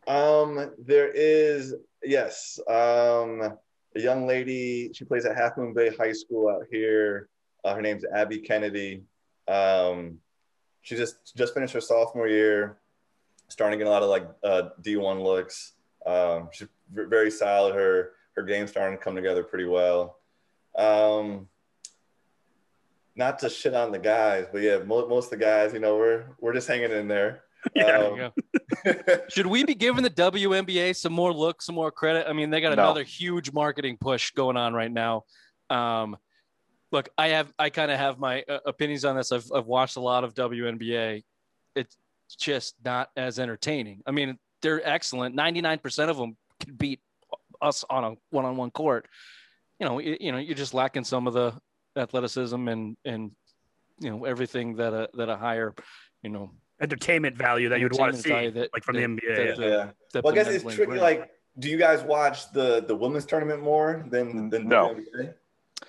Um, 0.07 0.71
there 0.79 1.11
is 1.13 1.75
yes. 2.03 2.59
Um, 2.67 3.59
a 3.97 4.01
young 4.01 4.27
lady. 4.27 4.91
She 4.93 5.05
plays 5.05 5.25
at 5.25 5.37
Half 5.37 5.57
Moon 5.57 5.75
Bay 5.75 5.91
High 5.97 6.13
School 6.13 6.49
out 6.49 6.65
here. 6.71 7.29
Uh, 7.65 7.75
her 7.75 7.83
name's 7.83 8.05
Abby 8.05 8.39
Kennedy. 8.39 9.03
Um, 9.49 10.19
she 10.83 10.97
just 10.97 11.37
just 11.37 11.55
finished 11.55 11.75
her 11.75 11.81
sophomore 11.81 12.29
year, 12.29 12.79
starting 13.49 13.79
to 13.79 13.85
get 13.85 13.89
a 13.89 13.93
lot 13.93 14.03
of 14.03 14.09
like 14.09 14.29
uh, 14.43 14.71
D1 14.83 15.23
looks. 15.23 15.73
Um, 16.05 16.49
she's 16.53 16.69
very 16.91 17.31
solid. 17.31 17.75
Her 17.75 18.13
her 18.37 18.43
game's 18.43 18.71
starting 18.71 18.99
to 18.99 19.03
come 19.03 19.15
together 19.15 19.43
pretty 19.43 19.67
well. 19.67 20.19
Um, 20.77 21.49
not 23.15 23.39
to 23.41 23.51
shit 23.51 23.75
on 23.75 23.93
the 23.93 23.99
guys, 23.99 24.47
but 24.51 24.63
yeah, 24.63 24.79
most, 24.79 25.09
most 25.09 25.25
of 25.27 25.39
the 25.39 25.45
guys, 25.45 25.73
you 25.73 25.81
know, 25.81 25.97
we're 25.97 26.25
we're 26.41 26.55
just 26.55 26.69
hanging 26.69 26.93
in 26.93 27.09
there. 27.09 27.43
Yeah, 27.77 28.31
Um. 28.85 28.95
Should 29.29 29.47
we 29.47 29.65
be 29.65 29.75
giving 29.75 30.03
the 30.03 30.11
WNBA 30.11 30.97
some 30.97 31.13
more 31.13 31.33
look, 31.33 31.63
some 31.63 31.75
more 31.75 31.91
credit? 31.93 32.27
I 32.29 32.33
mean, 32.33 32.51
they 32.51 32.61
got 32.61 32.77
No. 32.77 32.83
another 32.85 33.05
huge 33.05 33.53
marketing 33.53 33.99
push 34.01 34.33
going 34.33 34.57
on 34.57 34.75
right 34.75 34.91
now. 34.91 35.23
Um, 35.71 36.17
look, 36.91 37.09
I 37.17 37.29
have, 37.29 37.53
I 37.59 37.71
kind 37.71 37.91
of 37.91 37.99
have 37.99 38.19
my 38.19 38.43
uh, 38.49 38.59
opinions 38.67 39.05
on 39.05 39.17
this. 39.17 39.31
I've, 39.33 39.47
I've 39.55 39.67
watched 39.67 39.97
a 39.97 40.01
lot 40.01 40.25
of 40.25 40.35
WNBA. 40.35 41.23
It's 41.77 41.97
just 42.37 42.75
not 42.85 43.11
as 43.17 43.39
entertaining. 43.39 44.03
I 44.07 44.11
mean, 44.11 44.39
they're 44.61 44.87
excellent. 44.89 45.35
Ninety 45.35 45.61
nine 45.61 45.79
percent 45.79 46.11
of 46.11 46.17
them 46.17 46.37
can 46.61 46.75
beat 46.75 47.01
us 47.61 47.85
on 47.91 48.05
a 48.05 48.15
one 48.31 48.45
on 48.45 48.57
one 48.57 48.71
court. 48.71 49.07
You 49.81 49.87
know, 49.87 49.99
you, 49.99 50.17
you 50.21 50.33
know, 50.33 50.39
you're 50.39 50.55
just 50.57 50.75
lacking 50.75 51.05
some 51.05 51.27
of 51.27 51.35
the 51.35 51.55
athleticism 51.97 52.69
and 52.69 52.97
and 53.05 53.33
you 53.99 54.11
know 54.11 54.25
everything 54.25 54.77
that 54.77 54.93
a 54.93 55.09
that 55.15 55.29
a 55.29 55.37
higher, 55.37 55.75
you 56.23 56.31
know, 56.31 56.53
Entertainment 56.83 57.37
value 57.37 57.69
that 57.69 57.79
you 57.81 57.87
would 57.87 57.97
want 57.99 58.15
to 58.17 58.21
see, 58.21 58.49
that- 58.51 58.71
like 58.73 58.83
from 58.85 58.97
that- 58.97 59.01
the 59.01 59.07
NBA. 59.07 59.37
that- 59.37 59.59
yeah. 59.59 59.67
yeah. 59.69 59.91
that 60.13 60.25
Well, 60.25 60.33
I 60.33 60.37
guess 60.37 60.49
it's 60.49 60.65
tricky. 60.75 60.93
league 60.93 61.01
Like, 61.01 61.31
do 61.59 61.69
you 61.71 61.77
guys 61.77 62.03
watch 62.03 62.51
the 62.53 62.83
the 62.87 62.95
women's 62.97 63.25
tournament 63.25 63.63
more 63.63 64.05
than 64.11 64.51
than 64.51 64.69
No. 64.69 64.95
the 64.95 65.01
NBA? 65.01 65.35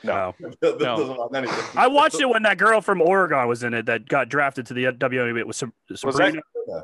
No. 0.04 0.34
No. 0.40 0.50
No. 0.62 0.78
doesn't 0.78 1.18
want 1.18 1.36
anything. 1.36 1.66
I 1.76 1.88
watched 1.88 2.20
it 2.22 2.30
when 2.30 2.44
that 2.44 2.58
girl 2.58 2.80
from 2.82 3.02
Oregon 3.02 3.48
was 3.48 3.64
in 3.64 3.74
it 3.74 3.86
that 3.88 4.08
got 4.08 4.30
drafted 4.30 4.66
to 4.68 4.74
the 4.74 4.86
WNBA. 4.86 5.40
It 5.40 5.48
was 5.48 5.58
Sab- 5.58 5.72
Sabrina. 5.96 6.42
Yeah. 6.68 6.82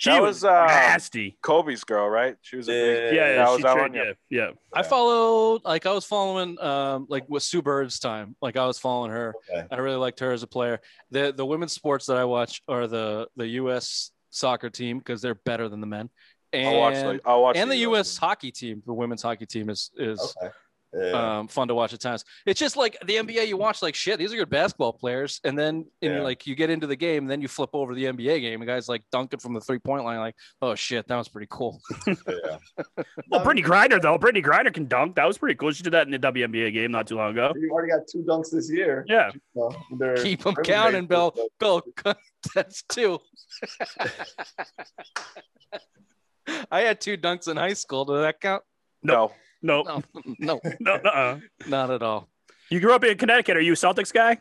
She 0.00 0.08
That 0.08 0.22
was, 0.22 0.36
was, 0.36 0.44
uh, 0.44 0.64
nasty. 0.66 1.36
Kobe's 1.42 1.84
girl, 1.84 2.08
right? 2.08 2.34
She 2.40 2.56
was 2.56 2.70
a 2.70 2.72
big, 2.72 3.14
Yeah, 3.14 3.28
that 3.28 3.34
yeah, 3.34 3.48
was 3.50 3.56
she 3.58 3.62
that 3.64 3.72
tra- 3.74 3.82
one, 3.82 3.92
yeah. 3.92 4.02
yeah, 4.30 4.46
yeah. 4.46 4.50
I 4.72 4.82
followed 4.82 5.60
like 5.66 5.84
I 5.84 5.92
was 5.92 6.06
following 6.06 6.58
um 6.58 7.04
like 7.10 7.28
with 7.28 7.42
Sue 7.42 7.60
Bird's 7.60 7.98
time. 7.98 8.34
Like 8.40 8.56
I 8.56 8.66
was 8.66 8.78
following 8.78 9.10
her. 9.10 9.34
Okay. 9.50 9.66
I 9.70 9.76
really 9.76 9.98
liked 9.98 10.20
her 10.20 10.32
as 10.32 10.42
a 10.42 10.46
player. 10.46 10.80
The 11.10 11.34
the 11.36 11.44
women's 11.44 11.74
sports 11.74 12.06
that 12.06 12.16
I 12.16 12.24
watch 12.24 12.62
are 12.66 12.86
the 12.86 13.28
the 13.36 13.46
US 13.60 14.10
soccer 14.30 14.70
team 14.70 14.98
because 15.00 15.20
they're 15.20 15.34
better 15.34 15.68
than 15.68 15.82
the 15.82 15.86
men. 15.86 16.08
And 16.54 16.66
I'll 16.68 16.78
watch 16.80 16.94
the, 16.94 17.20
I'll 17.26 17.42
watch 17.42 17.56
and 17.58 17.70
the 17.70 17.76
US 17.88 18.08
US 18.12 18.16
hockey 18.16 18.52
team, 18.52 18.82
the 18.86 18.94
women's 18.94 19.20
hockey 19.20 19.44
team 19.44 19.68
is 19.68 19.90
is 19.98 20.34
Okay. 20.40 20.50
Yeah. 20.92 21.38
um, 21.38 21.48
fun 21.48 21.68
to 21.68 21.74
watch 21.74 21.92
at 21.92 22.00
times. 22.00 22.24
It's 22.46 22.58
just 22.58 22.76
like 22.76 22.96
the 23.06 23.14
NBA. 23.16 23.46
You 23.46 23.56
watch 23.56 23.80
like 23.80 23.94
shit. 23.94 24.18
These 24.18 24.32
are 24.32 24.36
good 24.36 24.50
basketball 24.50 24.92
players, 24.92 25.40
and 25.44 25.56
then 25.58 25.86
and 26.02 26.14
Yeah. 26.14 26.20
like 26.22 26.46
you 26.48 26.54
get 26.56 26.68
into 26.68 26.86
the 26.88 26.96
game, 26.96 27.22
and 27.24 27.30
then 27.30 27.40
you 27.40 27.46
flip 27.48 27.70
over 27.74 27.94
the 27.94 28.06
NBA 28.06 28.40
game. 28.40 28.60
And 28.60 28.66
guys 28.68 28.88
like 28.88 29.02
dunking 29.12 29.38
from 29.38 29.54
the 29.54 29.60
three 29.60 29.78
point 29.78 30.04
line, 30.04 30.18
like, 30.18 30.34
oh 30.62 30.74
shit, 30.74 31.06
that 31.06 31.16
was 31.16 31.28
pretty 31.28 31.46
cool. 31.50 31.80
yeah. 32.06 32.14
Well, 33.30 33.44
Brittney 33.44 33.64
Griner 33.64 34.02
though, 34.02 34.18
Brittney 34.18 34.44
Griner 34.44 34.74
can 34.74 34.86
dunk. 34.88 35.14
That 35.14 35.26
was 35.26 35.38
pretty 35.38 35.54
cool. 35.54 35.70
She 35.70 35.82
did 35.84 35.92
that 35.92 36.06
in 36.06 36.10
the 36.12 36.18
WNBA 36.18 36.72
game 36.72 36.90
not 36.90 37.06
too 37.06 37.16
long 37.16 37.32
ago. 37.32 37.52
You 37.56 37.70
already 37.70 37.90
got 37.92 38.08
two 38.10 38.24
dunks 38.28 38.50
this 38.50 38.70
year. 38.72 39.04
Yeah, 39.08 39.30
Well, 39.54 39.76
they're- 39.98 40.16
Keep 40.16 40.46
'em 40.46 40.54
they're 40.54 40.64
counting, 40.64 40.88
amazing, 41.04 41.06
Bill. 41.06 41.32
but- 41.58 41.82
Bill, 42.04 42.14
that's 42.54 42.82
two. 42.82 43.20
I 46.70 46.80
had 46.80 47.00
two 47.00 47.16
dunks 47.16 47.48
in 47.48 47.56
high 47.56 47.74
school. 47.74 48.04
Does 48.04 48.22
that 48.22 48.40
count? 48.40 48.62
No. 49.02 49.14
no, 49.14 49.32
No, 49.62 49.82
no, 50.38 50.60
no, 50.80 50.92
uh-uh. 50.94 51.40
not 51.66 51.90
at 51.90 52.02
all. 52.02 52.28
You 52.70 52.80
grew 52.80 52.94
up 52.94 53.04
in 53.04 53.16
Connecticut. 53.18 53.56
Are 53.56 53.60
you 53.60 53.72
a 53.72 53.76
Celtics 53.76 54.12
guy? 54.12 54.38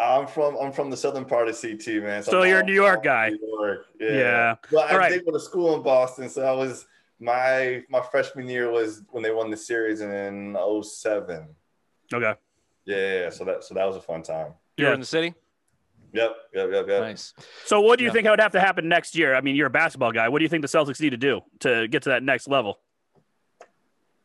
I'm 0.00 0.26
from 0.26 0.56
I'm 0.60 0.72
from 0.72 0.90
the 0.90 0.96
southern 0.96 1.24
part 1.24 1.48
of 1.48 1.60
CT, 1.60 1.86
man. 2.02 2.22
So 2.24 2.42
I'm 2.42 2.48
you're 2.48 2.60
a 2.60 2.64
New 2.64 2.72
York 2.74 3.04
guy. 3.04 3.30
New 3.30 3.38
York. 3.58 3.86
Yeah. 4.00 4.08
Yeah. 4.12 4.54
Well, 4.72 4.84
I 4.88 4.92
All 4.92 4.98
right. 4.98 5.10
did 5.12 5.24
go 5.24 5.32
to 5.32 5.38
school 5.40 5.76
in 5.76 5.82
Boston, 5.82 6.28
so 6.28 6.42
I 6.44 6.52
was 6.52 6.86
my 7.20 7.82
my 7.88 8.00
freshman 8.00 8.48
year 8.48 8.70
was 8.70 9.02
when 9.10 9.22
they 9.22 9.30
won 9.30 9.50
the 9.50 9.56
series 9.56 10.00
in 10.00 10.56
07. 10.82 11.46
Okay. 12.12 12.34
Yeah, 12.86 12.96
yeah, 12.96 13.20
yeah. 13.20 13.30
So 13.30 13.44
that 13.44 13.62
so 13.62 13.74
that 13.74 13.86
was 13.86 13.96
a 13.96 14.00
fun 14.00 14.22
time. 14.22 14.54
You're 14.76 14.88
Yeah. 14.88 14.94
in 14.94 15.00
the 15.00 15.06
city. 15.06 15.32
Yep, 16.12 16.36
yep, 16.54 16.68
yep, 16.72 16.86
yep. 16.88 17.00
Nice. 17.02 17.32
So 17.64 17.80
what 17.80 17.98
do 17.98 18.04
you 18.04 18.08
Yeah. 18.10 18.14
think 18.14 18.28
would 18.28 18.40
have 18.40 18.52
to 18.52 18.60
happen 18.60 18.88
next 18.88 19.16
year? 19.16 19.34
I 19.34 19.40
mean, 19.40 19.56
you're 19.56 19.66
a 19.68 19.70
basketball 19.70 20.12
guy. 20.12 20.28
What 20.28 20.38
do 20.38 20.44
you 20.44 20.48
think 20.48 20.62
the 20.62 20.68
Celtics 20.68 21.00
need 21.00 21.10
to 21.10 21.16
do 21.16 21.40
to 21.60 21.86
get 21.88 22.02
to 22.02 22.10
that 22.10 22.22
next 22.22 22.48
level? 22.48 22.78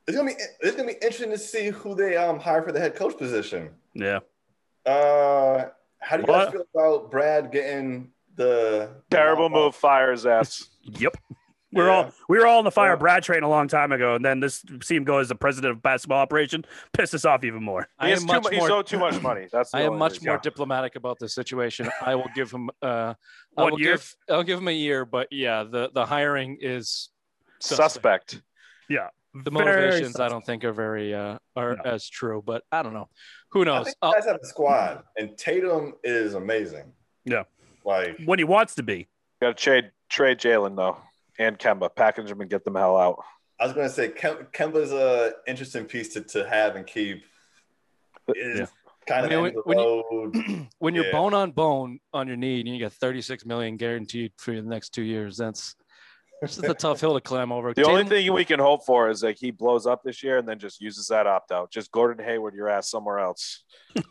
It's 0.09 0.17
gonna 0.17 0.31
be 0.31 0.37
it's 0.61 0.75
gonna 0.75 0.87
be 0.87 0.93
interesting 0.95 1.29
to 1.29 1.37
see 1.37 1.67
who 1.69 1.93
they 1.93 2.17
um 2.17 2.39
hire 2.39 2.63
for 2.63 2.71
the 2.71 2.79
head 2.79 2.95
coach 2.95 3.15
position. 3.15 3.69
Yeah. 3.93 4.19
Uh, 4.83 5.65
how 5.99 6.17
do 6.17 6.21
you 6.23 6.27
guys 6.27 6.51
feel 6.51 6.63
about 6.73 7.11
Brad 7.11 7.51
getting 7.51 8.09
the 8.35 8.89
Terrible 9.11 9.49
the- 9.49 9.55
move. 9.55 9.75
Fire 9.75 10.11
his 10.11 10.25
ass. 10.25 10.67
Yep. 10.83 11.17
We're 11.71 11.85
Yeah. 11.85 11.93
all 11.95 12.11
we 12.27 12.39
were 12.39 12.47
all 12.47 12.57
in 12.57 12.65
the 12.65 12.71
fire 12.71 12.93
Yeah. 12.93 12.95
Brad 12.95 13.21
train 13.21 13.43
a 13.43 13.47
long 13.49 13.67
time 13.67 13.91
ago, 13.91 14.15
and 14.15 14.25
then 14.25 14.39
this 14.39 14.65
see 14.81 14.95
him 14.95 15.03
go 15.03 15.19
as 15.19 15.27
the 15.29 15.35
president 15.35 15.73
of 15.73 15.83
basketball 15.83 16.17
operation 16.19 16.65
pissed 16.93 17.13
us 17.13 17.25
off 17.25 17.43
even 17.43 17.61
more. 17.61 17.87
I 17.99 18.05
He 18.07 18.11
has 18.13 18.21
am 18.23 18.27
too 18.27 18.33
much 18.33 18.43
mu- 18.45 18.49
he's 18.49 18.59
more. 18.61 18.71
owed 18.71 18.87
too 18.87 18.97
much 18.97 19.21
money. 19.29 19.47
That's 19.51 19.71
I 19.75 19.81
am 19.81 19.99
much 19.99 20.13
reason. 20.13 20.25
more 20.25 20.35
Yeah. 20.37 20.41
diplomatic 20.41 20.95
about 20.95 21.19
this 21.19 21.35
situation. 21.35 21.87
I 22.01 22.15
will 22.15 22.31
give 22.33 22.49
him. 22.49 22.71
Uh, 22.81 23.13
I 23.55 23.61
One 23.61 23.73
will 23.73 23.79
year? 23.79 23.91
give. 23.97 24.15
I'll 24.31 24.41
give 24.43 24.57
him 24.57 24.67
a 24.69 24.71
year, 24.71 25.05
but 25.05 25.27
yeah, 25.31 25.61
the 25.63 25.91
the 25.93 26.07
hiring 26.07 26.57
is 26.59 27.09
suspect. 27.59 28.41
The 29.33 29.51
motivations, 29.51 30.19
I 30.19 30.27
don't 30.27 30.43
think, 30.45 30.63
are 30.63 30.73
very 30.73 31.13
uh, 31.13 31.37
are 31.55 31.75
No. 31.75 31.81
as 31.83 32.09
true. 32.09 32.41
But 32.45 32.63
I 32.71 32.81
don't 32.81 32.93
know. 32.93 33.09
Who 33.51 33.63
knows? 33.65 33.93
I'll- 34.01 34.09
you 34.09 34.15
guys 34.15 34.25
have 34.25 34.39
a 34.41 34.45
squad, 34.45 35.03
and 35.17 35.37
Tatum 35.37 35.93
is 36.03 36.33
amazing. 36.33 36.91
Yeah. 37.25 37.43
Like 37.85 38.17
When 38.25 38.39
he 38.39 38.45
wants 38.45 38.75
to 38.75 38.83
be. 38.83 39.07
Got 39.41 39.49
to 39.57 39.63
trade 39.63 39.91
trade 40.09 40.39
Jalen 40.39 40.75
though 40.75 40.97
and 41.37 41.57
Kemba. 41.59 41.95
Package 41.95 42.29
them 42.29 42.41
and 42.41 42.49
get 42.49 42.65
them 42.65 42.75
hell 42.75 42.97
out. 42.97 43.23
I 43.59 43.65
was 43.65 43.73
gonna 43.73 43.89
say, 43.89 44.09
Kem- 44.09 44.47
Kemba's 44.53 44.91
a 44.91 45.33
interesting 45.47 45.85
piece 45.85 46.13
to, 46.13 46.21
to 46.21 46.47
have 46.49 46.75
and 46.75 46.85
keep. 46.87 47.23
Is 48.35 48.59
Yeah. 48.59 48.65
kind 49.07 49.25
of 49.25 49.31
I 49.31 49.35
mean, 49.35 49.45
end 49.45 49.47
of 49.47 49.53
the 49.53 49.61
when 49.65 49.77
road. 49.77 50.67
when 50.79 50.95
you're 50.95 51.05
Yeah. 51.05 51.11
bone 51.11 51.33
on 51.33 51.51
bone 51.51 51.99
on 52.13 52.27
your 52.27 52.37
knee 52.37 52.59
and 52.59 52.67
you 52.69 52.79
get 52.79 52.93
36 52.93 53.45
million 53.45 53.77
guaranteed 53.77 54.33
for 54.37 54.53
the 54.55 54.61
next 54.61 54.89
two 54.89 55.03
years, 55.03 55.37
that's 55.37 55.75
that's 56.41 56.57
is 56.57 56.63
a 56.63 56.73
tough 56.73 56.99
hill 57.01 57.13
to 57.15 57.21
climb 57.21 57.51
over. 57.51 57.73
The 57.73 57.83
only 57.85 58.03
thing 58.05 58.31
we 58.33 58.45
can 58.45 58.59
hope 58.59 58.85
for 58.85 59.09
is 59.09 59.23
like 59.23 59.37
he 59.39 59.51
blows 59.51 59.85
up 59.85 60.03
this 60.03 60.23
year 60.23 60.37
and 60.37 60.47
then 60.47 60.59
just 60.59 60.79
uses 60.81 61.07
that 61.07 61.27
opt 61.27 61.51
out. 61.51 61.71
Just 61.71 61.91
Gordon 61.91 62.23
Hayward 62.25 62.53
your 62.55 62.69
ass 62.69 62.89
somewhere 62.89 63.19
else. 63.19 63.63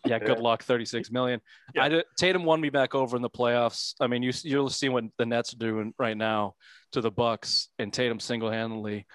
yeah, 0.04 0.18
good 0.18 0.38
luck. 0.40 0.62
36 0.62 1.10
million. 1.10 1.40
Yeah. 1.74 1.84
I 1.84 1.88
did, 1.88 2.04
Tatum 2.18 2.44
won 2.44 2.60
me 2.60 2.70
back 2.70 2.94
over 2.94 3.16
in 3.16 3.22
the 3.22 3.30
playoffs. 3.30 3.94
I 4.00 4.06
mean, 4.06 4.22
you 4.22 4.32
you'll 4.42 4.70
see 4.70 4.88
what 4.88 5.04
the 5.18 5.26
Nets 5.26 5.52
are 5.54 5.58
doing 5.58 5.94
right 5.98 6.16
now 6.16 6.54
to 6.92 7.00
the 7.00 7.10
Bucks, 7.10 7.68
and 7.78 7.92
Tatum 7.92 8.20
single 8.20 8.50
handedly 8.50 9.06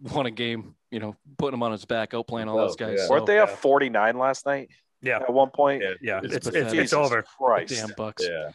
won 0.00 0.26
a 0.26 0.30
game. 0.30 0.74
You 0.90 0.98
know, 1.00 1.16
putting 1.38 1.54
him 1.54 1.62
on 1.62 1.72
his 1.72 1.84
back, 1.84 2.10
outplaying 2.12 2.48
all 2.48 2.56
those 2.56 2.72
Oh, 2.72 2.76
guys. 2.76 2.96
yeah. 2.98 3.04
So, 3.06 3.10
Weren't 3.12 3.26
they 3.26 3.36
yeah. 3.36 3.42
up 3.44 3.50
49 3.50 4.18
last 4.18 4.44
night 4.46 4.70
Yeah. 5.02 5.18
at 5.18 5.32
one 5.32 5.50
point? 5.50 5.82
Yeah. 5.82 5.92
Yeah. 6.02 6.20
It's 6.24 6.34
It's 6.34 6.46
it's, 6.48 6.72
it's 6.72 6.92
over. 6.92 7.22
Christ. 7.38 7.72
damn 7.74 7.92
Bucks. 7.96 8.26
Yeah. 8.28 8.50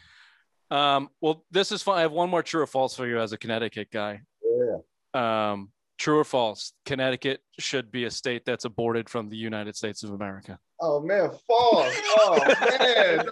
Um, 0.70 1.08
well, 1.20 1.44
this 1.50 1.72
is 1.72 1.82
fun. 1.82 1.98
I 1.98 2.02
have 2.02 2.12
one 2.12 2.30
more 2.30 2.42
true 2.42 2.62
or 2.62 2.66
false 2.66 2.96
for 2.96 3.06
you 3.06 3.20
as 3.20 3.32
a 3.32 3.38
Connecticut 3.38 3.88
guy. 3.90 4.20
Yeah. 4.42 5.50
Um, 5.52 5.70
true 5.98 6.18
or 6.18 6.24
false? 6.24 6.72
Connecticut 6.84 7.40
should 7.58 7.90
be 7.90 8.04
a 8.04 8.10
state 8.10 8.44
that's 8.44 8.64
aborted 8.64 9.08
from 9.08 9.28
the 9.28 9.36
United 9.36 9.76
States 9.76 10.02
of 10.02 10.10
America. 10.10 10.58
Oh 10.78 11.00
man, 11.00 11.30
false. 11.46 11.94
Oh 12.18 12.38
man. 12.78 13.26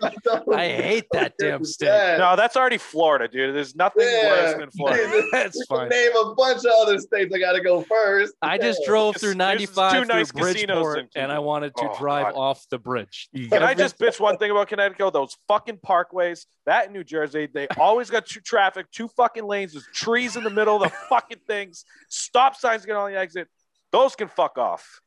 I 0.58 0.66
hate 0.68 1.04
that 1.12 1.34
damn 1.38 1.62
state. 1.62 1.88
Yeah. 1.88 2.16
No, 2.16 2.36
that's 2.36 2.56
already 2.56 2.78
Florida, 2.78 3.28
dude. 3.28 3.54
There's 3.54 3.76
nothing 3.76 4.06
Yeah. 4.06 4.28
worse 4.30 4.58
than 4.58 4.70
Florida. 4.76 5.22
That's 5.30 5.56
You 5.56 5.64
fine. 5.68 5.90
Name 5.90 6.12
a 6.16 6.34
bunch 6.34 6.60
of 6.64 6.72
other 6.80 6.98
states. 6.98 7.34
I 7.34 7.38
gotta 7.38 7.60
go 7.60 7.82
first. 7.82 8.32
I 8.40 8.56
just 8.56 8.80
Yeah. 8.80 8.86
drove 8.88 9.16
through 9.16 9.34
95 9.34 9.92
two 9.92 9.98
through 9.98 10.06
nice 10.06 10.32
Bridgeport, 10.32 10.98
in 11.00 11.08
and 11.22 11.30
I 11.30 11.38
wanted 11.38 11.76
to 11.76 11.90
Oh, 11.90 11.98
drive 11.98 12.32
God. 12.32 12.40
off 12.40 12.66
the 12.70 12.78
bridge. 12.78 13.28
Can 13.50 13.62
I 13.62 13.74
just 13.74 13.98
bitch 13.98 14.18
one 14.18 14.38
thing 14.38 14.50
about 14.50 14.68
Connecticut? 14.68 15.12
Those 15.12 15.36
fucking 15.46 15.80
parkways, 15.86 16.46
that 16.64 16.86
in 16.86 16.94
New 16.94 17.04
Jersey, 17.04 17.46
they 17.52 17.68
always 17.78 18.08
got 18.08 18.24
two 18.24 18.40
traffic, 18.40 18.90
two 18.90 19.08
fucking 19.08 19.44
lanes, 19.44 19.72
there's 19.72 19.86
trees 19.92 20.36
in 20.36 20.44
the 20.44 20.50
middle 20.50 20.76
of 20.76 20.90
the 20.90 20.96
fucking 21.10 21.40
things, 21.46 21.84
stop 22.08 22.56
signs 22.56 22.86
get 22.86 22.96
on 22.96 23.12
the 23.12 23.18
exit. 23.18 23.48
Those 23.92 24.16
can 24.16 24.28
fuck 24.28 24.56
off. 24.56 25.00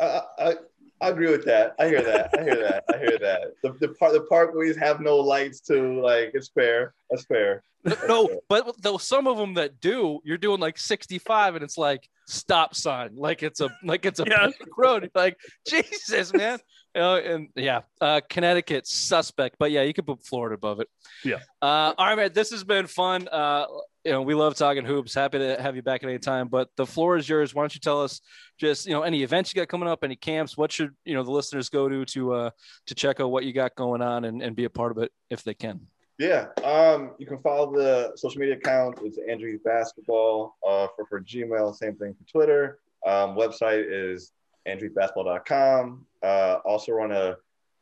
I, 0.00 0.22
I, 0.38 0.54
I 1.00 1.08
agree 1.08 1.30
with 1.30 1.44
that. 1.44 1.74
I 1.78 1.88
hear 1.88 2.02
that. 2.02 2.30
I 2.38 2.42
hear 2.42 2.56
that. 2.56 2.84
I 2.92 2.98
hear 2.98 3.18
that. 3.18 3.40
The 3.62 3.72
the 3.80 3.88
part 3.94 4.12
the 4.12 4.26
parkways 4.30 4.76
have 4.78 5.00
no 5.00 5.16
lights 5.16 5.60
too. 5.60 6.00
Like 6.00 6.30
it's 6.34 6.48
fair. 6.48 6.94
That's 7.10 7.24
fair. 7.26 7.62
no, 8.08 8.40
but 8.48 8.74
though 8.80 8.96
some 8.96 9.26
of 9.26 9.36
them 9.36 9.54
that 9.54 9.78
do, 9.80 10.18
you're 10.24 10.38
doing 10.38 10.58
like 10.58 10.78
65 10.78 11.54
and 11.56 11.62
it's 11.62 11.76
like 11.76 12.08
stop 12.26 12.74
sign, 12.74 13.10
like 13.14 13.42
it's 13.42 13.60
a 13.60 13.68
like 13.84 14.06
it's 14.06 14.20
a 14.20 14.24
Yeah. 14.26 14.38
public 14.38 14.76
road. 14.78 15.10
Like 15.14 15.36
Jesus, 15.68 16.32
man. 16.32 16.58
You 16.94 17.00
know, 17.02 17.16
and 17.16 17.48
yeah, 17.56 17.80
uh, 18.00 18.20
Connecticut 18.30 18.86
suspect, 18.86 19.56
but 19.58 19.72
yeah, 19.72 19.82
you 19.82 19.92
could 19.92 20.06
put 20.06 20.24
Florida 20.24 20.54
above 20.54 20.78
it. 20.80 20.88
Yeah. 21.24 21.40
Uh, 21.60 21.92
all 21.98 22.06
right, 22.06 22.16
man. 22.16 22.30
This 22.32 22.52
has 22.52 22.62
been 22.62 22.86
fun. 22.86 23.26
Uh, 23.30 23.66
you 24.04 24.12
know, 24.12 24.22
we 24.22 24.34
love 24.34 24.54
talking 24.54 24.84
hoops. 24.84 25.14
Happy 25.14 25.38
to 25.38 25.60
have 25.60 25.76
you 25.76 25.82
back 25.82 26.02
at 26.02 26.08
any 26.08 26.18
time. 26.18 26.48
But 26.48 26.68
the 26.76 26.86
floor 26.86 27.16
is 27.16 27.28
yours. 27.28 27.54
Why 27.54 27.62
don't 27.62 27.74
you 27.74 27.80
tell 27.80 28.02
us 28.02 28.20
just 28.58 28.86
you 28.86 28.92
know 28.92 29.02
any 29.02 29.22
events 29.22 29.54
you 29.54 29.60
got 29.60 29.68
coming 29.68 29.88
up, 29.88 30.04
any 30.04 30.16
camps? 30.16 30.56
What 30.56 30.70
should 30.70 30.94
you 31.04 31.14
know 31.14 31.22
the 31.22 31.30
listeners 31.30 31.68
go 31.68 31.88
to 31.88 32.04
to 32.04 32.32
uh, 32.32 32.50
to 32.86 32.94
check 32.94 33.20
out 33.20 33.30
what 33.30 33.44
you 33.44 33.52
got 33.52 33.74
going 33.74 34.02
on 34.02 34.24
and, 34.24 34.42
and 34.42 34.54
be 34.54 34.64
a 34.64 34.70
part 34.70 34.92
of 34.92 34.98
it 34.98 35.10
if 35.30 35.42
they 35.42 35.54
can. 35.54 35.80
Yeah. 36.18 36.46
Um, 36.62 37.12
you 37.18 37.26
can 37.26 37.38
follow 37.38 37.72
the 37.72 38.12
social 38.16 38.40
media 38.40 38.54
account. 38.56 38.98
It's 39.02 39.18
Andrew 39.28 39.58
Basketball. 39.64 40.56
Uh, 40.66 40.86
for 40.94 41.06
for 41.06 41.20
Gmail, 41.20 41.74
same 41.74 41.96
thing 41.96 42.14
for 42.14 42.30
Twitter. 42.30 42.78
Um, 43.06 43.36
website 43.36 43.84
is 43.88 44.32
andrewbasketball.com. 44.68 46.06
Uh, 46.22 46.58
also 46.64 46.92
run 46.92 47.12
a 47.12 47.36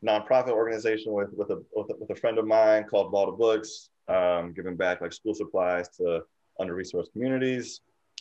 nonprofit 0.05 0.51
organization 0.51 1.13
with 1.13 1.31
with 1.35 1.51
a 1.51 1.63
with 1.75 1.91
a, 1.91 1.97
with 1.99 2.11
a 2.11 2.17
friend 2.17 2.39
of 2.39 2.47
mine 2.47 2.85
called 2.85 3.13
Ball 3.13 3.27
to 3.27 3.33
Books, 3.33 3.91
um, 4.09 4.53
giving 4.53 4.77
back 4.77 5.01
like 5.01 5.13
school 5.13 5.35
supplies 5.35 5.89
to 5.97 6.23
under-resourced 6.61 7.13
communities. 7.13 7.81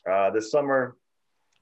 Uh, 0.10 0.30
this 0.32 0.52
summer, 0.52 0.96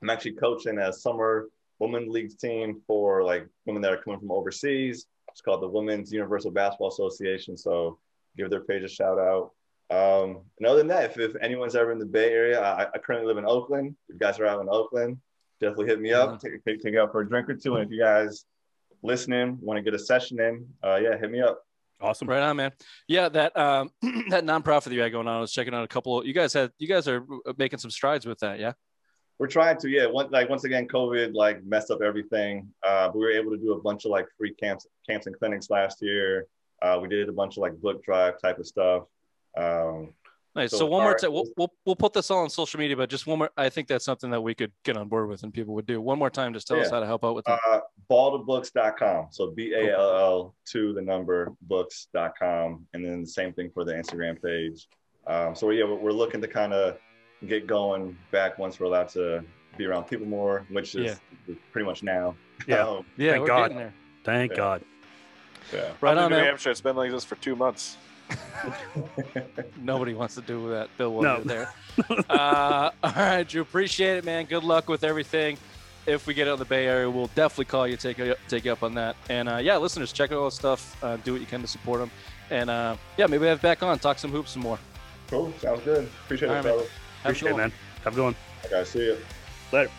I'm 0.01 0.09
actually 0.09 0.33
coaching 0.33 0.77
a 0.79 0.93
summer 0.93 1.49
women's 1.79 2.09
leagues 2.09 2.35
team 2.35 2.81
for 2.87 3.23
like 3.23 3.47
women 3.65 3.81
that 3.81 3.93
are 3.93 4.01
coming 4.01 4.19
from 4.19 4.31
overseas. 4.31 5.07
It's 5.31 5.41
called 5.41 5.61
the 5.61 5.67
Women's 5.67 6.11
Universal 6.11 6.51
Basketball 6.51 6.89
Association. 6.89 7.55
So 7.55 7.99
give 8.37 8.49
their 8.49 8.61
page 8.61 8.83
a 8.83 8.87
shout 8.87 9.17
out. 9.17 9.51
Um, 9.91 10.41
and 10.57 10.67
other 10.67 10.77
than 10.79 10.87
that, 10.87 11.05
if, 11.05 11.17
if 11.17 11.35
anyone's 11.41 11.75
ever 11.75 11.91
in 11.91 11.99
the 11.99 12.05
Bay 12.05 12.31
Area, 12.31 12.61
I, 12.61 12.87
I 12.93 12.97
currently 12.99 13.27
live 13.27 13.37
in 13.37 13.45
Oakland. 13.45 13.95
If 14.07 14.15
you 14.15 14.19
guys 14.19 14.39
are 14.39 14.45
out 14.45 14.61
in 14.61 14.67
Oakland, 14.69 15.17
definitely 15.59 15.87
hit 15.87 15.99
me 15.99 16.13
up. 16.13 16.39
Take, 16.39 16.63
take, 16.63 16.81
take 16.81 16.95
out 16.95 17.11
for 17.11 17.21
a 17.21 17.27
drink 17.27 17.49
or 17.49 17.55
two. 17.55 17.75
And 17.75 17.85
if 17.85 17.91
you 17.91 17.99
guys 17.99 18.45
listening 19.01 19.57
want 19.61 19.77
to 19.77 19.81
get 19.81 19.93
a 19.93 19.99
session 19.99 20.39
in, 20.39 20.67
uh, 20.83 20.97
yeah, 21.01 21.17
hit 21.17 21.31
me 21.31 21.41
up. 21.41 21.63
Awesome. 22.01 22.29
Right 22.29 22.41
on, 22.41 22.55
man. 22.55 22.71
Yeah, 23.07 23.29
that 23.29 23.57
um 23.57 23.91
that 24.29 24.45
nonprofit 24.45 24.85
that 24.85 24.93
you 24.93 25.01
had 25.01 25.11
going 25.11 25.27
on. 25.27 25.37
I 25.37 25.41
was 25.41 25.51
checking 25.51 25.73
out 25.73 25.83
a 25.83 25.87
couple. 25.87 26.19
Of, 26.19 26.25
You 26.25 26.33
guys 26.33 26.53
had 26.53 26.71
you 26.77 26.87
guys 26.87 27.07
are 27.07 27.25
making 27.57 27.79
some 27.79 27.91
strides 27.91 28.25
with 28.25 28.39
that, 28.39 28.59
yeah. 28.59 28.73
We're 29.37 29.47
trying 29.47 29.77
to, 29.77 29.89
yeah. 29.89 30.05
One, 30.05 30.29
like 30.31 30.49
once 30.49 30.65
again, 30.65 30.87
COVID 30.87 31.33
like 31.33 31.63
messed 31.63 31.91
up 31.91 32.01
everything. 32.01 32.67
Uh, 32.85 33.07
but 33.07 33.15
we 33.15 33.21
were 33.21 33.31
able 33.31 33.51
to 33.51 33.57
do 33.57 33.71
a 33.71 33.81
bunch 33.81 34.03
of 34.03 34.11
like 34.11 34.27
free 34.37 34.53
camps, 34.53 34.85
camps 35.09 35.27
and 35.27 35.37
clinics 35.37 35.69
last 35.69 36.01
year. 36.01 36.47
Uh, 36.81 36.99
we 37.01 37.07
did 37.07 37.29
a 37.29 37.31
bunch 37.31 37.55
of 37.55 37.61
like 37.61 37.75
book 37.77 38.03
drive 38.03 38.39
type 38.41 38.59
of 38.59 38.67
stuff. 38.67 39.03
Um, 39.57 40.13
Nice. 40.59 40.71
So, 40.71 40.79
So 40.79 40.85
one 40.87 41.03
more 41.03 41.15
time, 41.15 41.31
we'll, 41.31 41.45
we'll 41.55 41.71
we'll 41.85 41.95
put 41.95 42.11
this 42.11 42.29
all 42.29 42.39
on 42.39 42.49
social 42.49 42.79
media, 42.81 42.97
but 42.97 43.09
just 43.09 43.25
one 43.25 43.39
more. 43.39 43.49
I 43.55 43.69
think 43.69 43.87
that's 43.87 44.03
something 44.03 44.29
that 44.31 44.41
we 44.41 44.53
could 44.53 44.73
get 44.83 44.97
on 44.97 45.07
board 45.07 45.29
with 45.29 45.43
and 45.43 45.53
people 45.53 45.73
would 45.75 45.85
do. 45.85 46.01
One 46.01 46.19
more 46.19 46.29
time, 46.29 46.53
just 46.53 46.67
tell 46.67 46.79
us 46.81 46.91
how 46.91 46.99
to 46.99 47.05
help 47.05 47.23
out 47.23 47.33
with 47.33 47.45
that. 47.45 47.59
uh, 47.71 47.79
baldbooks.com. 48.11 49.27
So 49.31 49.51
B 49.51 49.73
A 49.73 49.95
L 49.97 50.15
L 50.17 50.55
to 50.71 50.91
the 50.93 51.01
number 51.01 51.53
books.com. 51.61 52.85
And 52.93 53.05
then 53.05 53.21
the 53.21 53.27
same 53.27 53.53
thing 53.53 53.71
for 53.73 53.85
the 53.85 53.93
Instagram 53.93 54.41
page. 54.43 54.87
Um, 55.27 55.55
so 55.55 55.69
yeah, 55.69 55.85
we're, 55.85 55.95
we're 55.95 56.11
looking 56.11 56.41
to 56.41 56.47
kind 56.47 56.73
of 56.73 56.97
get 57.47 57.65
going 57.65 58.17
back 58.31 58.57
once 58.59 58.79
we're 58.79 58.87
allowed 58.87 59.07
to 59.09 59.43
be 59.77 59.85
around 59.85 60.05
people 60.05 60.25
more, 60.27 60.65
which 60.69 60.95
is 60.95 61.19
pretty 61.71 61.85
much 61.85 62.03
now. 62.03 62.35
Yeah. 62.67 62.85
Um, 62.85 63.05
yeah, 63.15 63.31
thank 63.31 63.41
we're 63.41 63.47
God. 63.47 63.71
there. 63.71 63.93
Thank 64.25 64.51
Yeah. 64.51 64.57
God. 64.57 64.81
yeah. 65.73 65.91
Right 66.01 66.17
I'm 66.17 66.25
on, 66.25 66.33
in 66.33 66.39
New. 66.39 66.45
Hampshire. 66.45 66.71
It's 66.71 66.81
been 66.81 66.97
like 66.97 67.11
this 67.11 67.23
for 67.23 67.35
two 67.35 67.55
months. 67.55 67.95
Nobody 69.81 70.13
wants 70.13 70.35
to 70.35 70.41
do 70.41 70.69
that, 70.69 70.89
Bill. 70.97 71.13
While 71.13 71.23
No. 71.23 71.43
there. 71.43 71.73
uh, 72.29 72.91
all 73.03 73.11
right, 73.15 73.47
Drew. 73.47 73.61
Appreciate 73.61 74.17
it, 74.17 74.25
man. 74.25 74.45
Good 74.45 74.63
luck 74.63 74.87
with 74.89 75.03
everything. 75.03 75.57
If 76.05 76.25
we 76.27 76.33
get 76.33 76.47
out 76.47 76.53
in 76.53 76.59
the 76.59 76.65
Bay 76.65 76.87
Area, 76.87 77.09
we'll 77.09 77.27
definitely 77.35 77.65
call 77.65 77.87
you, 77.87 77.97
take 77.97 78.17
you, 78.17 78.33
take 78.47 78.65
you 78.65 78.71
up 78.71 78.83
on 78.83 78.95
that. 78.95 79.15
And 79.29 79.47
uh, 79.49 79.57
yeah, 79.57 79.77
listeners, 79.77 80.11
check 80.11 80.31
out 80.31 80.37
all 80.39 80.45
the 80.45 80.51
stuff. 80.51 81.01
Uh, 81.03 81.17
do 81.17 81.33
what 81.33 81.41
you 81.41 81.47
can 81.47 81.61
to 81.61 81.67
support 81.67 81.99
them. 81.99 82.09
And 82.49 82.69
uh, 82.69 82.95
yeah, 83.17 83.27
maybe 83.27 83.41
we 83.41 83.47
have 83.47 83.61
back 83.61 83.83
on, 83.83 83.99
talk 83.99 84.17
some 84.17 84.31
hoops 84.31 84.51
some 84.51 84.63
more. 84.63 84.79
Cool. 85.29 85.53
Sounds 85.59 85.81
good. 85.83 86.09
Appreciate 86.25 86.47
All 86.49 86.55
it, 86.55 86.57
right, 86.57 86.65
man. 86.65 86.73
fellas. 86.73 86.89
Have 86.89 87.25
Appreciate 87.25 87.51
it, 87.51 87.57
man. 87.57 87.71
Have 88.03 88.13
a 88.13 88.15
good 88.15 88.23
one. 88.23 88.35
I 88.63 88.67
gotta 88.69 88.85
see 88.85 88.99
you. 89.05 89.17
Later. 89.71 89.91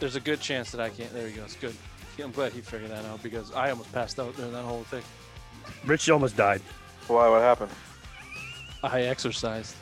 There's 0.00 0.16
a 0.16 0.20
good 0.20 0.40
chance 0.40 0.70
that 0.72 0.80
I 0.80 0.88
can't. 0.88 1.12
There 1.12 1.28
he 1.28 1.36
goes. 1.36 1.56
Good. 1.60 1.76
I'm 2.22 2.32
glad 2.32 2.52
he 2.52 2.60
figured 2.60 2.90
that 2.90 3.04
out 3.04 3.22
because 3.22 3.52
I 3.52 3.70
almost 3.70 3.92
passed 3.92 4.18
out 4.18 4.34
during 4.36 4.52
that 4.52 4.64
whole 4.64 4.82
thing. 4.84 5.02
Rich 5.86 6.10
almost 6.10 6.36
died. 6.36 6.60
Why? 7.06 7.28
What 7.28 7.40
happened? 7.42 7.70
I 8.82 9.02
exercised. 9.02 9.74